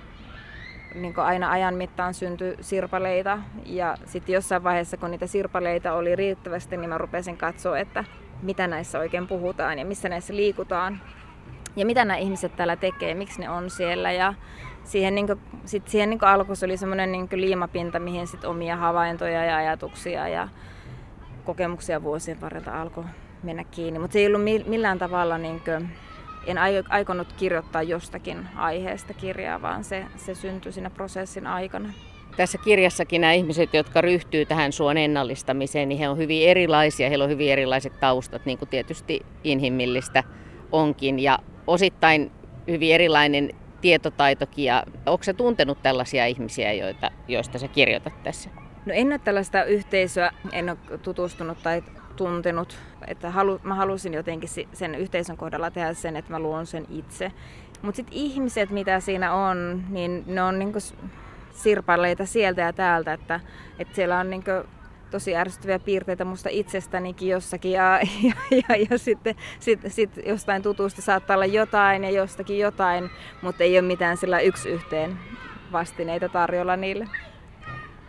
niin 0.95 1.19
aina 1.19 1.51
ajan 1.51 1.75
mittaan 1.75 2.13
syntyi 2.13 2.55
sirpaleita 2.61 3.39
ja 3.65 3.97
sitten 4.05 4.33
jossain 4.33 4.63
vaiheessa, 4.63 4.97
kun 4.97 5.11
niitä 5.11 5.27
sirpaleita 5.27 5.93
oli 5.93 6.15
riittävästi, 6.15 6.77
niin 6.77 6.89
mä 6.89 6.97
rupesin 6.97 7.37
katsoa, 7.37 7.79
että 7.79 8.03
mitä 8.41 8.67
näissä 8.67 8.99
oikein 8.99 9.27
puhutaan 9.27 9.79
ja 9.79 9.85
missä 9.85 10.09
näissä 10.09 10.35
liikutaan 10.35 11.01
ja 11.75 11.85
mitä 11.85 12.05
nämä 12.05 12.17
ihmiset 12.17 12.55
täällä 12.55 12.75
tekee, 12.75 13.13
miksi 13.13 13.39
ne 13.39 13.49
on 13.49 13.69
siellä. 13.69 14.11
Ja 14.11 14.33
siihen, 14.83 15.15
niin 15.15 15.27
kuin, 15.27 15.39
sit 15.65 15.87
siihen 15.87 16.09
niin 16.09 16.23
alkuun 16.23 16.57
oli 16.65 16.77
semmoinen 16.77 17.11
niin 17.11 17.27
liimapinta, 17.31 17.99
mihin 17.99 18.27
sit 18.27 18.45
omia 18.45 18.75
havaintoja 18.75 19.45
ja 19.45 19.57
ajatuksia 19.57 20.27
ja 20.27 20.47
kokemuksia 21.43 22.03
vuosien 22.03 22.41
varrelta 22.41 22.81
alkoi 22.81 23.03
mennä 23.43 23.63
kiinni. 23.63 23.99
Mutta 23.99 24.13
se 24.13 24.19
ei 24.19 24.27
ollut 24.27 24.67
millään 24.67 24.99
tavalla, 24.99 25.37
niin 25.37 25.61
kuin, 25.65 25.89
en 26.47 26.57
aikonut 26.89 27.33
kirjoittaa 27.33 27.83
jostakin 27.83 28.47
aiheesta 28.55 29.13
kirjaa, 29.13 29.61
vaan 29.61 29.83
se, 29.83 30.05
se 30.15 30.35
syntyi 30.35 30.71
siinä 30.71 30.89
prosessin 30.89 31.47
aikana. 31.47 31.93
Tässä 32.37 32.57
kirjassakin 32.57 33.21
nämä 33.21 33.33
ihmiset, 33.33 33.73
jotka 33.73 34.01
ryhtyy 34.01 34.45
tähän 34.45 34.71
suon 34.71 34.97
ennallistamiseen, 34.97 35.89
niin 35.89 35.99
he 35.99 36.09
on 36.09 36.17
hyvin 36.17 36.49
erilaisia, 36.49 37.09
heillä 37.09 37.23
on 37.23 37.29
hyvin 37.29 37.51
erilaiset 37.51 37.99
taustat, 37.99 38.45
niin 38.45 38.57
kuin 38.57 38.69
tietysti 38.69 39.25
inhimillistä 39.43 40.23
onkin. 40.71 41.19
Ja 41.19 41.39
osittain 41.67 42.31
hyvin 42.67 42.93
erilainen 42.93 43.49
tietotaitokin. 43.81 44.65
Ja 44.65 44.83
onko 45.05 45.23
se 45.23 45.33
tuntenut 45.33 45.81
tällaisia 45.83 46.25
ihmisiä, 46.25 46.73
joita, 46.73 47.11
joista 47.27 47.59
sä 47.59 47.67
kirjoitat 47.67 48.23
tässä? 48.23 48.49
No 48.85 48.93
en 48.93 49.07
ole 49.07 49.19
tällaista 49.19 49.63
yhteisöä, 49.63 50.31
en 50.51 50.69
ole 50.69 50.99
tutustunut 50.99 51.57
tai 51.63 51.83
tuntenut, 52.15 52.77
että 53.07 53.29
halu, 53.29 53.59
mä 53.63 53.75
halusin 53.75 54.13
jotenkin 54.13 54.49
sen 54.73 54.95
yhteisön 54.95 55.37
kohdalla 55.37 55.71
tehdä 55.71 55.93
sen, 55.93 56.15
että 56.15 56.31
mä 56.31 56.39
luon 56.39 56.65
sen 56.65 56.85
itse. 56.89 57.31
Mutta 57.81 57.95
sitten 57.95 58.17
ihmiset, 58.17 58.69
mitä 58.69 58.99
siinä 58.99 59.33
on, 59.33 59.83
niin 59.89 60.23
ne 60.27 60.43
on 60.43 60.59
niinku 60.59 60.79
sirpaleita 61.51 62.25
sieltä 62.25 62.61
ja 62.61 62.73
täältä, 62.73 63.13
että, 63.13 63.39
että 63.79 63.95
siellä 63.95 64.19
on 64.19 64.29
niinku 64.29 64.51
tosi 65.15 65.35
ärsyttäviä 65.35 65.79
piirteitä 65.79 66.25
musta 66.25 66.49
itsestänikin 66.51 67.29
jossakin 67.29 67.71
ja, 67.71 67.99
ja, 68.23 68.33
ja, 68.69 68.85
ja 68.89 68.97
sitten 68.97 69.35
sit, 69.59 69.79
sit 69.87 70.09
jostain 70.25 70.61
tutusta 70.61 71.01
saattaa 71.01 71.35
olla 71.35 71.45
jotain 71.45 72.03
ja 72.03 72.09
jostakin 72.09 72.59
jotain, 72.59 73.09
mutta 73.41 73.63
ei 73.63 73.79
ole 73.79 73.87
mitään 73.87 74.17
sillä 74.17 74.39
yksi 74.39 74.69
yhteen 74.69 75.17
vastineita 75.71 76.29
tarjolla 76.29 76.75
niille. 76.75 77.07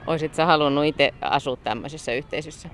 Olisit 0.07 0.35
sä 0.35 0.47
halunnut 0.47 0.85
itse 0.85 1.15
asua 1.21 1.57
tämmöisessä 1.57 2.13
yhteisössä? 2.13 2.69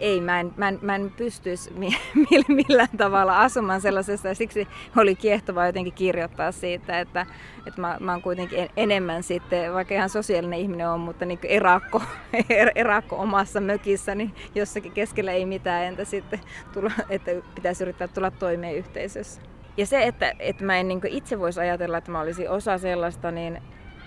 Ei, 0.00 0.20
mä 0.20 0.40
en, 0.40 0.52
mä 0.56 0.68
en, 0.68 0.78
mä 0.82 0.94
en 0.94 1.12
pystyisi 1.16 1.70
millään 2.68 2.96
tavalla 2.96 3.40
asumaan 3.40 3.80
sellaisessa 3.80 4.28
ja 4.28 4.34
siksi 4.34 4.68
oli 4.96 5.14
kiehtovaa 5.14 5.66
jotenkin 5.66 5.92
kirjoittaa 5.92 6.52
siitä, 6.52 7.00
että, 7.00 7.26
että 7.66 7.80
mä, 7.80 7.96
mä 8.00 8.12
oon 8.12 8.22
kuitenkin 8.22 8.68
enemmän 8.76 9.22
sitten, 9.22 9.74
vaikka 9.74 9.94
ihan 9.94 10.10
sosiaalinen 10.10 10.58
ihminen 10.58 10.88
on, 10.88 11.00
mutta 11.00 11.24
niin 11.24 11.38
erakko, 11.42 12.02
er, 12.50 12.70
erakko 12.74 13.16
omassa 13.16 13.60
mökissäni 13.60 14.24
niin 14.24 14.34
jossakin 14.54 14.92
keskellä 14.92 15.32
ei 15.32 15.46
mitään, 15.46 15.84
entä 15.84 16.04
sitten 16.04 16.40
tulla, 16.72 16.90
että 17.08 17.30
pitäisi 17.54 17.84
yrittää 17.84 18.08
tulla 18.08 18.30
toimeen 18.30 18.76
yhteisössä. 18.76 19.42
Ja 19.76 19.86
se, 19.86 20.02
että, 20.02 20.32
että 20.38 20.64
mä 20.64 20.76
en 20.76 20.88
niin 20.88 21.00
itse 21.08 21.38
voisi 21.38 21.60
ajatella, 21.60 21.98
että 21.98 22.10
mä 22.10 22.20
olisin 22.20 22.50
osa 22.50 22.78
sellaista, 22.78 23.30
niin 23.30 23.62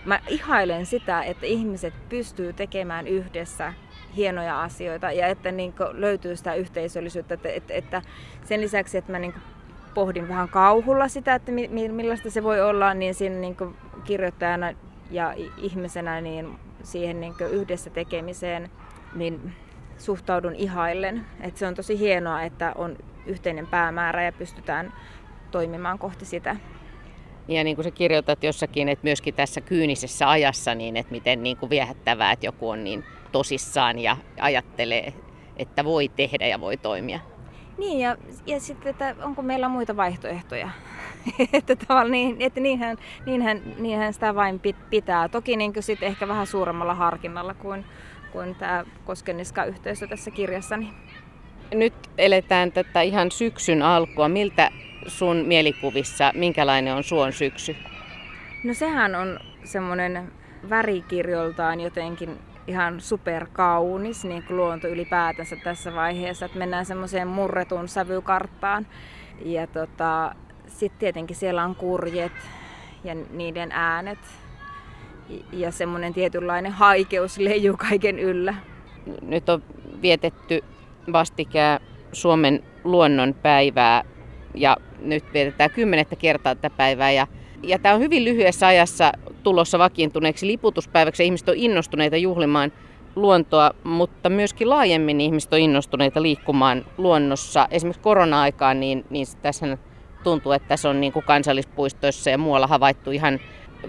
mä 0.05 0.19
ihailen 0.27 0.85
sitä, 0.85 1.23
että 1.23 1.45
ihmiset 1.45 1.93
pystyy 2.09 2.53
tekemään 2.53 3.07
yhdessä 3.07 3.73
hienoja 4.17 4.61
asioita 4.61 5.11
ja 5.11 5.27
että 5.27 5.51
niin 5.51 5.73
löytyy 5.91 6.35
sitä 6.35 6.53
yhteisöllisyyttä, 6.53 7.33
että, 7.33 7.49
että, 7.49 7.73
että 7.73 8.01
sen 8.43 8.61
lisäksi, 8.61 8.97
että 8.97 9.11
mä 9.11 9.19
niin 9.19 9.33
pohdin 9.93 10.27
vähän 10.27 10.49
kauhulla 10.49 11.07
sitä, 11.07 11.35
että 11.35 11.51
millaista 11.91 12.29
se 12.29 12.43
voi 12.43 12.61
olla, 12.61 12.93
niin 12.93 13.15
siinä 13.15 13.35
niin 13.35 13.57
kirjoittajana 14.03 14.73
ja 15.11 15.33
ihmisenä 15.57 16.21
niin 16.21 16.59
siihen 16.83 17.19
niin 17.19 17.33
yhdessä 17.51 17.89
tekemiseen 17.89 18.69
niin 19.15 19.53
suhtaudun 19.97 20.55
ihaillen. 20.55 21.25
Että 21.41 21.59
se 21.59 21.67
on 21.67 21.75
tosi 21.75 21.99
hienoa, 21.99 22.43
että 22.43 22.71
on 22.75 22.97
yhteinen 23.25 23.67
päämäärä 23.67 24.23
ja 24.23 24.31
pystytään 24.31 24.93
toimimaan 25.51 25.99
kohti 25.99 26.25
sitä. 26.25 26.55
Ja 27.47 27.63
niin 27.63 27.75
kuin 27.75 27.83
sä 27.83 27.91
kirjoitat 27.91 28.43
jossakin, 28.43 28.89
että 28.89 29.03
myöskin 29.03 29.33
tässä 29.33 29.61
kyynisessä 29.61 30.29
ajassa, 30.29 30.75
niin 30.75 30.97
että 30.97 31.11
miten 31.11 31.43
niin 31.43 31.57
kuin 31.57 31.69
viehättävää, 31.69 32.31
että 32.31 32.45
joku 32.45 32.69
on 32.69 32.83
niin 32.83 33.03
tosissaan 33.35 33.99
ja 33.99 34.17
ajattelee, 34.39 35.13
että 35.57 35.85
voi 35.85 36.09
tehdä 36.09 36.47
ja 36.47 36.59
voi 36.59 36.77
toimia. 36.77 37.19
Niin, 37.77 37.99
ja, 37.99 38.17
ja 38.45 38.59
sitten, 38.59 38.89
että 38.89 39.15
onko 39.23 39.41
meillä 39.41 39.67
muita 39.67 39.97
vaihtoehtoja. 39.97 40.69
että 41.53 41.75
tavallaan 41.75 42.11
niin, 42.11 42.35
että 42.39 42.59
niinhän, 42.59 42.97
niinhän, 43.25 43.61
niinhän 43.77 44.13
sitä 44.13 44.35
vain 44.35 44.61
pitää. 44.89 45.29
Toki 45.29 45.57
niin 45.57 45.73
sitten 45.79 46.07
ehkä 46.07 46.27
vähän 46.27 46.47
suuremmalla 46.47 46.95
harkinnalla 46.95 47.53
kuin, 47.53 47.85
kuin 48.31 48.55
tämä 48.55 48.85
Koskeniska-yhteisö 49.05 50.07
tässä 50.07 50.31
kirjassani. 50.31 50.93
Nyt 51.73 51.93
eletään 52.17 52.71
tätä 52.71 53.01
ihan 53.01 53.31
syksyn 53.31 53.81
alkua. 53.81 54.29
Miltä 54.29 54.71
sun 55.07 55.37
mielikuvissa, 55.37 56.31
minkälainen 56.35 56.93
on 56.93 57.03
suon 57.03 57.33
syksy? 57.33 57.75
No 58.63 58.73
sehän 58.73 59.15
on 59.15 59.39
semmoinen 59.63 60.31
värikirjoltaan 60.69 61.79
jotenkin 61.79 62.39
ihan 62.67 63.01
superkaunis 63.01 64.25
niin 64.25 64.43
kuin 64.43 64.57
luonto 64.57 64.87
ylipäätänsä 64.87 65.55
tässä 65.55 65.93
vaiheessa, 65.93 66.45
että 66.45 66.59
mennään 66.59 66.85
semmoiseen 66.85 67.27
murretun 67.27 67.87
sävykarttaan. 67.87 68.87
Ja 69.45 69.67
tota, 69.67 70.35
sitten 70.67 70.99
tietenkin 70.99 71.35
siellä 71.35 71.63
on 71.63 71.75
kurjet 71.75 72.31
ja 73.03 73.15
niiden 73.15 73.71
äänet 73.71 74.19
ja 75.51 75.71
semmoinen 75.71 76.13
tietynlainen 76.13 76.71
haikeus 76.71 77.37
leijuu 77.37 77.77
kaiken 77.77 78.19
yllä. 78.19 78.53
Nyt 79.21 79.49
on 79.49 79.63
vietetty 80.01 80.63
vastikään 81.11 81.79
Suomen 82.11 82.63
luonnonpäivää 82.83 84.03
ja 84.53 84.77
nyt 85.01 85.23
vietetään 85.33 85.69
kymmenettä 85.69 86.15
kertaa 86.15 86.55
tätä 86.55 86.75
päivää 86.77 87.11
ja, 87.11 87.27
ja 87.63 87.79
tämä 87.79 87.95
on 87.95 88.01
hyvin 88.01 88.25
lyhyessä 88.25 88.67
ajassa 88.67 89.11
tulossa 89.45 89.79
vakiintuneeksi 89.79 90.47
liputuspäiväksi. 90.47 91.25
Ihmiset 91.25 91.49
on 91.49 91.55
innostuneita 91.57 92.17
juhlimaan 92.17 92.71
luontoa, 93.15 93.71
mutta 93.83 94.29
myöskin 94.29 94.69
laajemmin 94.69 95.21
ihmiset 95.21 95.53
on 95.53 95.59
innostuneita 95.59 96.21
liikkumaan 96.21 96.85
luonnossa. 96.97 97.67
Esimerkiksi 97.71 98.01
korona-aikaan 98.01 98.79
niin, 98.79 99.05
niin 99.09 99.27
tässä 99.41 99.77
tuntuu, 100.23 100.51
että 100.51 100.67
tässä 100.67 100.89
on 100.89 101.01
niin 101.01 101.13
kuin 101.13 101.25
kansallispuistoissa 101.25 102.29
ja 102.29 102.37
muualla 102.37 102.67
havaittu 102.67 103.11
ihan 103.11 103.39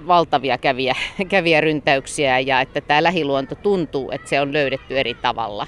valtavia 0.06 0.58
käviä, 0.58 0.94
käviä 1.28 1.60
ryntäyksiä 1.60 2.40
ja 2.40 2.60
että 2.60 2.80
tämä 2.80 3.02
lähiluonto 3.02 3.54
tuntuu, 3.54 4.10
että 4.10 4.28
se 4.28 4.40
on 4.40 4.52
löydetty 4.52 4.98
eri 4.98 5.14
tavalla. 5.14 5.66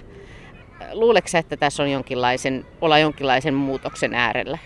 Luuleeko 0.93 1.29
että 1.39 1.57
tässä 1.57 1.83
on 1.83 1.91
jonkinlaisen, 1.91 2.67
olla 2.81 2.99
jonkinlaisen 2.99 3.55
muutoksen 3.55 4.15
äärellä? 4.15 4.59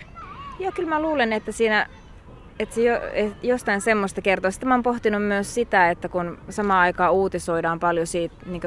Joo, 0.59 0.71
kyllä 0.71 0.89
mä 0.89 1.01
luulen, 1.01 1.33
että 1.33 1.51
siinä 1.51 1.87
että 2.59 2.75
se 2.75 2.81
jo, 2.81 2.95
et 3.13 3.33
jostain 3.43 3.81
semmoista 3.81 4.21
kertoo. 4.21 4.51
Sitten 4.51 4.69
mä 4.69 4.75
oon 4.75 4.83
pohtinut 4.83 5.23
myös 5.23 5.53
sitä, 5.53 5.89
että 5.89 6.09
kun 6.09 6.37
samaan 6.49 6.79
aikaan 6.79 7.13
uutisoidaan 7.13 7.79
paljon 7.79 8.07
siitä 8.07 8.35
niin 8.45 8.61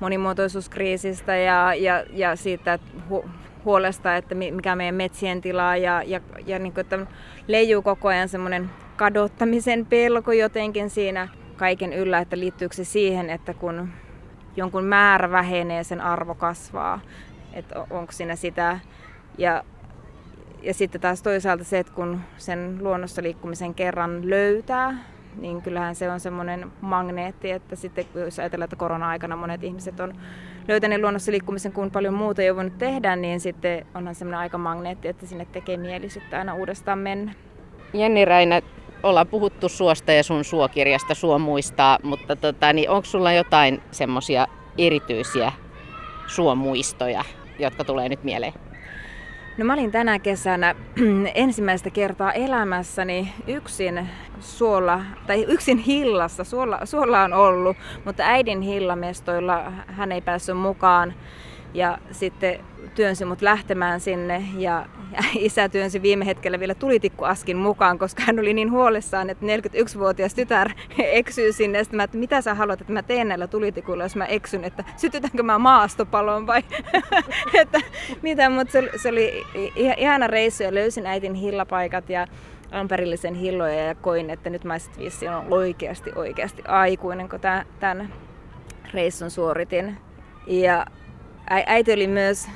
monimuotoisuuskriisistä 0.00 1.36
ja, 1.36 1.74
ja, 1.74 2.04
ja 2.12 2.36
siitä 2.36 2.78
hu, 3.10 3.24
huolesta, 3.64 4.16
että 4.16 4.34
mikä 4.34 4.76
meidän 4.76 4.94
metsien 4.94 5.40
tilaa 5.40 5.76
ja, 5.76 6.02
ja, 6.02 6.20
ja 6.46 6.58
niin 6.58 6.72
kuin, 6.72 6.80
että 6.80 6.98
leijuu 7.46 7.82
koko 7.82 8.08
ajan 8.08 8.28
semmoinen 8.28 8.70
kadottamisen 8.96 9.86
pelko 9.86 10.32
jotenkin 10.32 10.90
siinä 10.90 11.28
kaiken 11.56 11.92
yllä, 11.92 12.18
että 12.18 12.38
liittyykö 12.38 12.74
se 12.74 12.84
siihen, 12.84 13.30
että 13.30 13.54
kun 13.54 13.88
jonkun 14.56 14.84
määrä 14.84 15.30
vähenee, 15.30 15.84
sen 15.84 16.00
arvo 16.00 16.34
kasvaa. 16.34 17.00
Että 17.52 17.80
onko 17.90 18.12
siinä 18.12 18.36
sitä. 18.36 18.78
Ja 19.38 19.64
ja 20.62 20.74
sitten 20.74 21.00
taas 21.00 21.22
toisaalta 21.22 21.64
se, 21.64 21.78
että 21.78 21.92
kun 21.92 22.20
sen 22.36 22.78
luonnossa 22.80 23.22
liikkumisen 23.22 23.74
kerran 23.74 24.30
löytää, 24.30 24.94
niin 25.36 25.62
kyllähän 25.62 25.94
se 25.94 26.10
on 26.10 26.20
semmoinen 26.20 26.72
magneetti, 26.80 27.50
että 27.50 27.76
sitten 27.76 28.04
jos 28.14 28.38
ajatellaan, 28.38 28.64
että 28.64 28.76
korona-aikana 28.76 29.36
monet 29.36 29.64
ihmiset 29.64 30.00
on 30.00 30.14
löytäneet 30.68 31.00
luonnossa 31.00 31.32
liikkumisen, 31.32 31.72
kun 31.72 31.90
paljon 31.90 32.14
muuta 32.14 32.42
ei 32.42 32.50
ole 32.50 32.56
voinut 32.56 32.78
tehdä, 32.78 33.16
niin 33.16 33.40
sitten 33.40 33.86
onhan 33.94 34.14
semmoinen 34.14 34.40
aika 34.40 34.58
magneetti, 34.58 35.08
että 35.08 35.26
sinne 35.26 35.46
tekee 35.52 35.76
mieli 35.76 36.10
sitten 36.10 36.38
aina 36.38 36.54
uudestaan 36.54 36.98
mennä. 36.98 37.32
Jenni 37.92 38.24
Räinä, 38.24 38.62
ollaan 39.02 39.26
puhuttu 39.26 39.68
suosta 39.68 40.12
ja 40.12 40.22
sun 40.22 40.44
suokirjasta, 40.44 41.14
suo 41.14 41.38
muistaa, 41.38 41.98
mutta 42.02 42.36
tota, 42.36 42.72
niin 42.72 42.90
onko 42.90 43.04
sulla 43.04 43.32
jotain 43.32 43.82
semmoisia 43.90 44.46
erityisiä 44.78 45.52
suomuistoja, 46.26 47.24
jotka 47.58 47.84
tulee 47.84 48.08
nyt 48.08 48.24
mieleen? 48.24 48.69
No 49.60 49.66
mä 49.66 49.72
olin 49.72 49.90
tänä 49.90 50.18
kesänä 50.18 50.74
ensimmäistä 51.34 51.90
kertaa 51.90 52.32
elämässäni 52.32 53.32
yksin 53.46 54.08
suolla, 54.40 55.00
tai 55.26 55.44
yksin 55.48 55.78
hillassa. 55.78 56.44
Suolla, 56.44 56.86
suolla 56.86 57.22
on 57.22 57.32
ollut, 57.32 57.76
mutta 58.04 58.22
äidin 58.22 58.60
hillamestoilla 58.60 59.72
hän 59.86 60.12
ei 60.12 60.20
päässyt 60.20 60.56
mukaan. 60.56 61.14
Ja 61.74 61.98
sitten 62.10 62.60
työnsi 62.94 63.24
mut 63.24 63.42
lähtemään 63.42 64.00
sinne 64.00 64.44
ja 64.56 64.86
isä 65.38 65.68
työnsi 65.68 66.02
viime 66.02 66.26
hetkellä 66.26 66.60
vielä 66.60 66.74
tulitikkuaskin 66.74 67.56
mukaan, 67.56 67.98
koska 67.98 68.22
hän 68.26 68.40
oli 68.40 68.54
niin 68.54 68.70
huolissaan, 68.70 69.30
että 69.30 69.46
41-vuotias 69.46 70.34
tytär 70.34 70.70
eksyy 70.98 71.52
sinne. 71.52 71.78
Ja 71.78 71.84
mä, 71.92 72.02
että 72.02 72.16
mitä 72.16 72.40
sä 72.40 72.54
haluat, 72.54 72.80
että 72.80 72.92
mä 72.92 73.02
teen 73.02 73.28
näillä 73.28 73.46
tulitikuilla, 73.46 74.04
jos 74.04 74.16
mä 74.16 74.24
eksyn, 74.24 74.64
että 74.64 74.84
sytytänkö 74.96 75.42
mä 75.42 75.58
maastopalon 75.58 76.46
vai 76.46 76.62
että 77.62 77.80
mitä, 78.22 78.50
mutta 78.50 78.72
se, 78.72 78.90
se 78.96 79.08
oli 79.08 79.46
ihana 79.74 80.26
reissu 80.26 80.62
ja 80.62 80.74
löysin 80.74 81.06
äitin 81.06 81.34
hillapaikat 81.34 82.10
ja 82.10 82.26
amperillisen 82.70 83.34
hilloja 83.34 83.84
ja 83.84 83.94
koin, 83.94 84.30
että 84.30 84.50
nyt 84.50 84.64
mä 84.64 84.78
sitten 84.78 85.04
vissi 85.04 85.28
on 85.28 85.46
oikeasti 85.50 86.12
oikeasti 86.14 86.62
aikuinen, 86.68 87.28
kun 87.28 87.40
tämän 87.80 88.12
reissun 88.94 89.30
suoritin. 89.30 89.96
Ja 90.46 90.86
äiti 91.50 91.92
oli 91.92 92.06
myös 92.06 92.48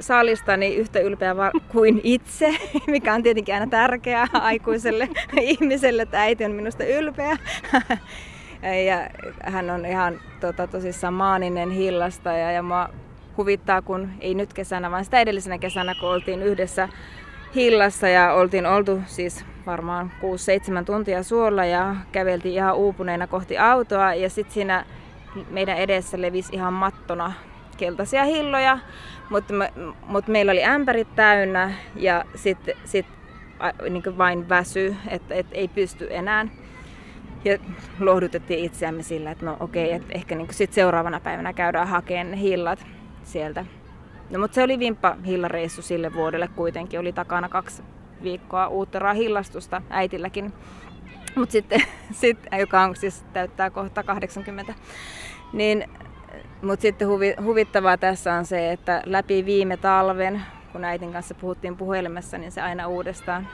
saalistani 0.00 0.74
yhtä 0.74 1.00
ylpeä 1.00 1.34
kuin 1.68 2.00
itse, 2.04 2.54
mikä 2.86 3.14
on 3.14 3.22
tietenkin 3.22 3.54
aina 3.54 3.66
tärkeää 3.66 4.26
aikuiselle 4.50 5.08
ihmiselle, 5.40 6.02
että 6.02 6.20
äiti 6.20 6.44
on 6.44 6.52
minusta 6.52 6.84
ylpeä. 6.84 7.36
ja 8.86 9.10
hän 9.44 9.70
on 9.70 9.86
ihan 9.86 10.20
tota, 10.40 10.66
tosissaan 10.66 11.14
maaninen 11.14 11.70
hillasta 11.70 12.32
ja, 12.32 12.52
ja 12.52 12.62
mua 12.62 12.88
huvittaa, 13.36 13.82
kun 13.82 14.08
ei 14.20 14.34
nyt 14.34 14.52
kesänä, 14.52 14.90
vaan 14.90 15.04
sitä 15.04 15.20
edellisenä 15.20 15.58
kesänä, 15.58 15.94
kun 16.00 16.08
oltiin 16.08 16.42
yhdessä 16.42 16.88
hillassa 17.54 18.08
ja 18.08 18.32
oltiin 18.32 18.66
oltu 18.66 19.00
siis 19.06 19.44
varmaan 19.66 20.12
6-7 20.80 20.84
tuntia 20.84 21.22
suolla 21.22 21.64
ja 21.64 21.96
käveltiin 22.12 22.54
ihan 22.54 22.76
uupuneena 22.76 23.26
kohti 23.26 23.58
autoa 23.58 24.14
ja 24.14 24.30
sitten 24.30 24.54
siinä 24.54 24.84
meidän 25.50 25.78
edessä 25.78 26.20
levisi 26.20 26.56
ihan 26.56 26.72
mattona 26.72 27.32
keltaisia 27.80 28.24
hilloja, 28.24 28.78
mutta, 29.30 29.54
me, 29.54 29.72
mutta 30.06 30.30
meillä 30.30 30.52
oli 30.52 30.64
ämpärit 30.64 31.14
täynnä 31.14 31.74
ja 31.96 32.24
sitten 32.34 32.76
sit, 32.84 33.06
niin 33.90 34.18
vain 34.18 34.48
väsy, 34.48 34.96
että 35.08 35.34
et 35.34 35.46
ei 35.52 35.68
pysty 35.68 36.06
enää. 36.10 36.46
Ja 37.44 37.58
lohdutettiin 38.00 38.64
itseämme 38.64 39.02
sillä, 39.02 39.30
että 39.30 39.46
no 39.46 39.56
okei, 39.60 39.92
että 39.92 40.12
ehkä 40.14 40.34
niin 40.34 40.54
sit 40.54 40.72
seuraavana 40.72 41.20
päivänä 41.20 41.52
käydään 41.52 41.88
hakemaan 41.88 42.30
ne 42.30 42.40
hillat 42.40 42.86
sieltä. 43.24 43.64
No, 44.30 44.38
mutta 44.38 44.54
se 44.54 44.62
oli 44.62 44.78
vimppa 44.78 45.16
hillareissu 45.26 45.82
sille 45.82 46.14
vuodelle 46.14 46.48
kuitenkin. 46.48 47.00
Oli 47.00 47.12
takana 47.12 47.48
kaksi 47.48 47.82
viikkoa 48.22 48.68
uutta 48.68 49.12
hillastusta 49.12 49.82
äitilläkin. 49.90 50.52
Mutta 51.36 51.52
sitten, 51.52 51.82
sit, 52.20 52.38
joka 52.58 52.80
on 52.82 52.96
siis 52.96 53.24
täyttää 53.32 53.70
kohta 53.70 54.02
80. 54.02 54.74
Niin, 55.52 55.84
mutta 56.62 56.82
sitten 56.82 57.08
huvi, 57.08 57.34
huvittavaa 57.44 57.96
tässä 57.96 58.34
on 58.34 58.44
se, 58.44 58.72
että 58.72 59.02
läpi 59.06 59.44
viime 59.44 59.76
talven, 59.76 60.42
kun 60.72 60.84
äitin 60.84 61.12
kanssa 61.12 61.34
puhuttiin 61.34 61.76
puhelimessa, 61.76 62.38
niin 62.38 62.52
se 62.52 62.60
aina 62.60 62.86
uudestaan 62.86 63.48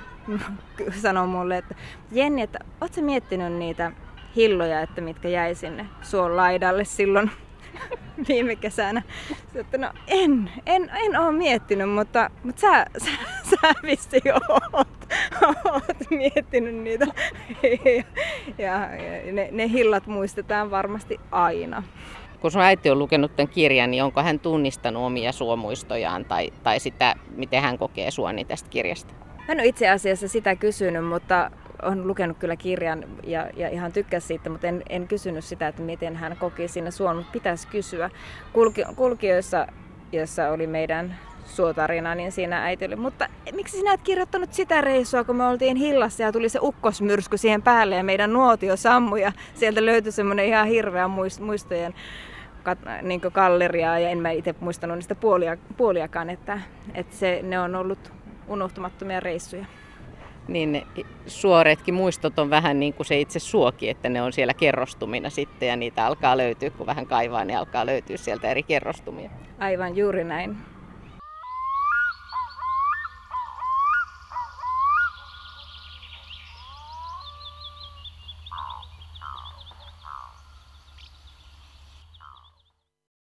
sanoi 1.03 1.27
mulle, 1.27 1.59
että 1.59 1.75
Jenni, 2.13 2.43
että 2.43 2.59
ootko 2.81 3.03
miettinyt 3.03 3.53
niitä 3.53 3.93
hilloja, 4.37 4.81
että 4.81 5.01
mitkä 5.01 5.29
jäi 5.29 5.55
sinne 5.55 5.87
suon 6.03 6.37
laidalle 6.37 6.85
silloin 6.85 7.31
viime 8.29 8.57
kesänä. 8.57 9.03
Sitten, 9.53 9.81
no 9.81 9.93
en, 10.07 10.51
en, 10.67 10.91
en 10.95 11.21
ole 11.21 11.33
miettinyt, 11.33 11.91
mutta, 11.91 12.31
mutta 12.43 12.61
sä, 12.67 12.87
sä, 12.99 13.11
sä 13.51 13.75
vissi 13.83 14.21
oot, 14.49 14.89
oot 15.65 16.11
miettinyt 16.11 16.75
niitä. 16.75 17.07
Ja, 18.59 18.75
ja 19.25 19.33
ne, 19.33 19.49
ne 19.53 19.69
hillat 19.69 20.07
muistetaan 20.07 20.71
varmasti 20.71 21.21
aina. 21.31 21.83
Kun 22.41 22.51
sun 22.51 22.63
äiti 22.63 22.91
on 22.91 22.99
lukenut 22.99 23.37
tämän 23.37 23.49
kirjan, 23.49 23.91
niin 23.91 24.03
onko 24.03 24.23
hän 24.23 24.41
tunnistanut 24.41 25.03
omia 25.03 25.33
suomuistojaan 25.33 26.25
tai, 26.25 26.51
tai 26.63 26.81
sitä, 26.81 27.15
miten 27.37 27.63
hän 27.63 27.79
kokee 27.79 28.11
suoni 28.11 28.45
tästä 28.45 28.69
kirjasta? 28.69 29.15
Hän 29.37 29.61
on 29.61 29.67
itse 29.67 29.89
asiassa 29.89 30.29
sitä 30.29 30.57
kysynyt, 30.57 31.07
mutta 31.07 31.51
on 31.83 32.09
lukenut 32.09 32.39
kyllä 32.39 32.57
kirjan 32.57 33.05
ja, 33.25 33.51
ja 33.57 33.69
ihan 33.69 33.93
tykkäsi 33.93 34.27
siitä, 34.27 34.51
mutta 34.51 34.67
en, 34.67 34.83
en 34.89 35.09
kysynyt 35.09 35.45
sitä, 35.45 35.69
että 35.69 35.83
miten 35.83 36.17
hän 36.17 36.37
koki 36.37 36.69
siinä 36.69 36.91
suon, 36.91 37.17
mutta 37.17 37.33
pitäisi 37.33 37.69
kysyä. 37.69 38.11
Kulki, 38.53 38.83
kulkijoissa, 38.97 39.67
jossa 40.13 40.51
oli 40.51 40.67
meidän 40.67 41.17
suotarina, 41.47 42.15
niin 42.15 42.33
siinä 42.33 42.65
äiti 42.65 42.85
oli, 42.85 42.97
mutta 42.97 43.29
miksi 43.53 43.77
sinä 43.77 43.93
et 43.93 44.03
kirjoittanut 44.03 44.53
sitä 44.53 44.81
reissua, 44.81 45.25
kun 45.25 45.37
me 45.37 45.47
oltiin 45.47 45.77
hillassa 45.77 46.23
ja 46.23 46.33
tuli 46.33 46.49
se 46.49 46.59
ukkosmyrsky 46.63 47.39
siihen 47.39 47.63
päälle 47.63 47.97
ja 47.97 48.05
meidän 48.05 48.33
nuotio 48.33 48.77
sammui 48.77 49.23
ja 49.23 49.33
sieltä 49.55 49.87
löytyi 49.87 50.13
semmoinen 50.13 50.47
ihan 50.47 50.67
hirveä 50.67 51.09
muistojen 51.41 51.95
niin 53.03 53.21
galleriaa 53.35 53.99
ja 53.99 54.09
en 54.09 54.19
mä 54.19 54.31
itse 54.31 54.55
muistanut 54.61 54.97
niistä 54.97 55.15
puolia, 55.15 55.57
puoliakaan, 55.77 56.31
että, 56.31 56.61
että 56.95 57.17
se, 57.17 57.41
ne 57.43 57.61
on 57.61 57.75
ollut 57.75 58.13
unohtumattomia 58.49 59.21
reissuja. 59.21 59.65
Niin 60.49 60.87
suoretkin 61.27 61.95
muistot 61.95 62.39
on 62.39 62.51
vähän 62.51 62.81
niin 62.81 62.95
kuin 62.95 63.07
se 63.07 63.21
itse 63.21 63.39
suoki, 63.39 63.89
että 63.89 64.09
ne 64.09 64.23
on 64.23 64.33
siellä 64.33 64.55
kerrostumina 64.55 65.31
sitten 65.31 65.69
ja 65.69 65.77
niitä 65.77 66.07
alkaa 66.07 66.37
löytyä, 66.37 66.71
kun 66.71 66.87
vähän 66.87 67.07
kaivaa, 67.07 67.45
niin 67.45 67.59
alkaa 67.59 67.87
löytyä 67.87 68.17
sieltä 68.17 68.51
eri 68.51 68.63
kerrostumia. 68.63 69.31
Aivan 69.59 69.97
juuri 69.97 70.25
näin. 70.25 70.57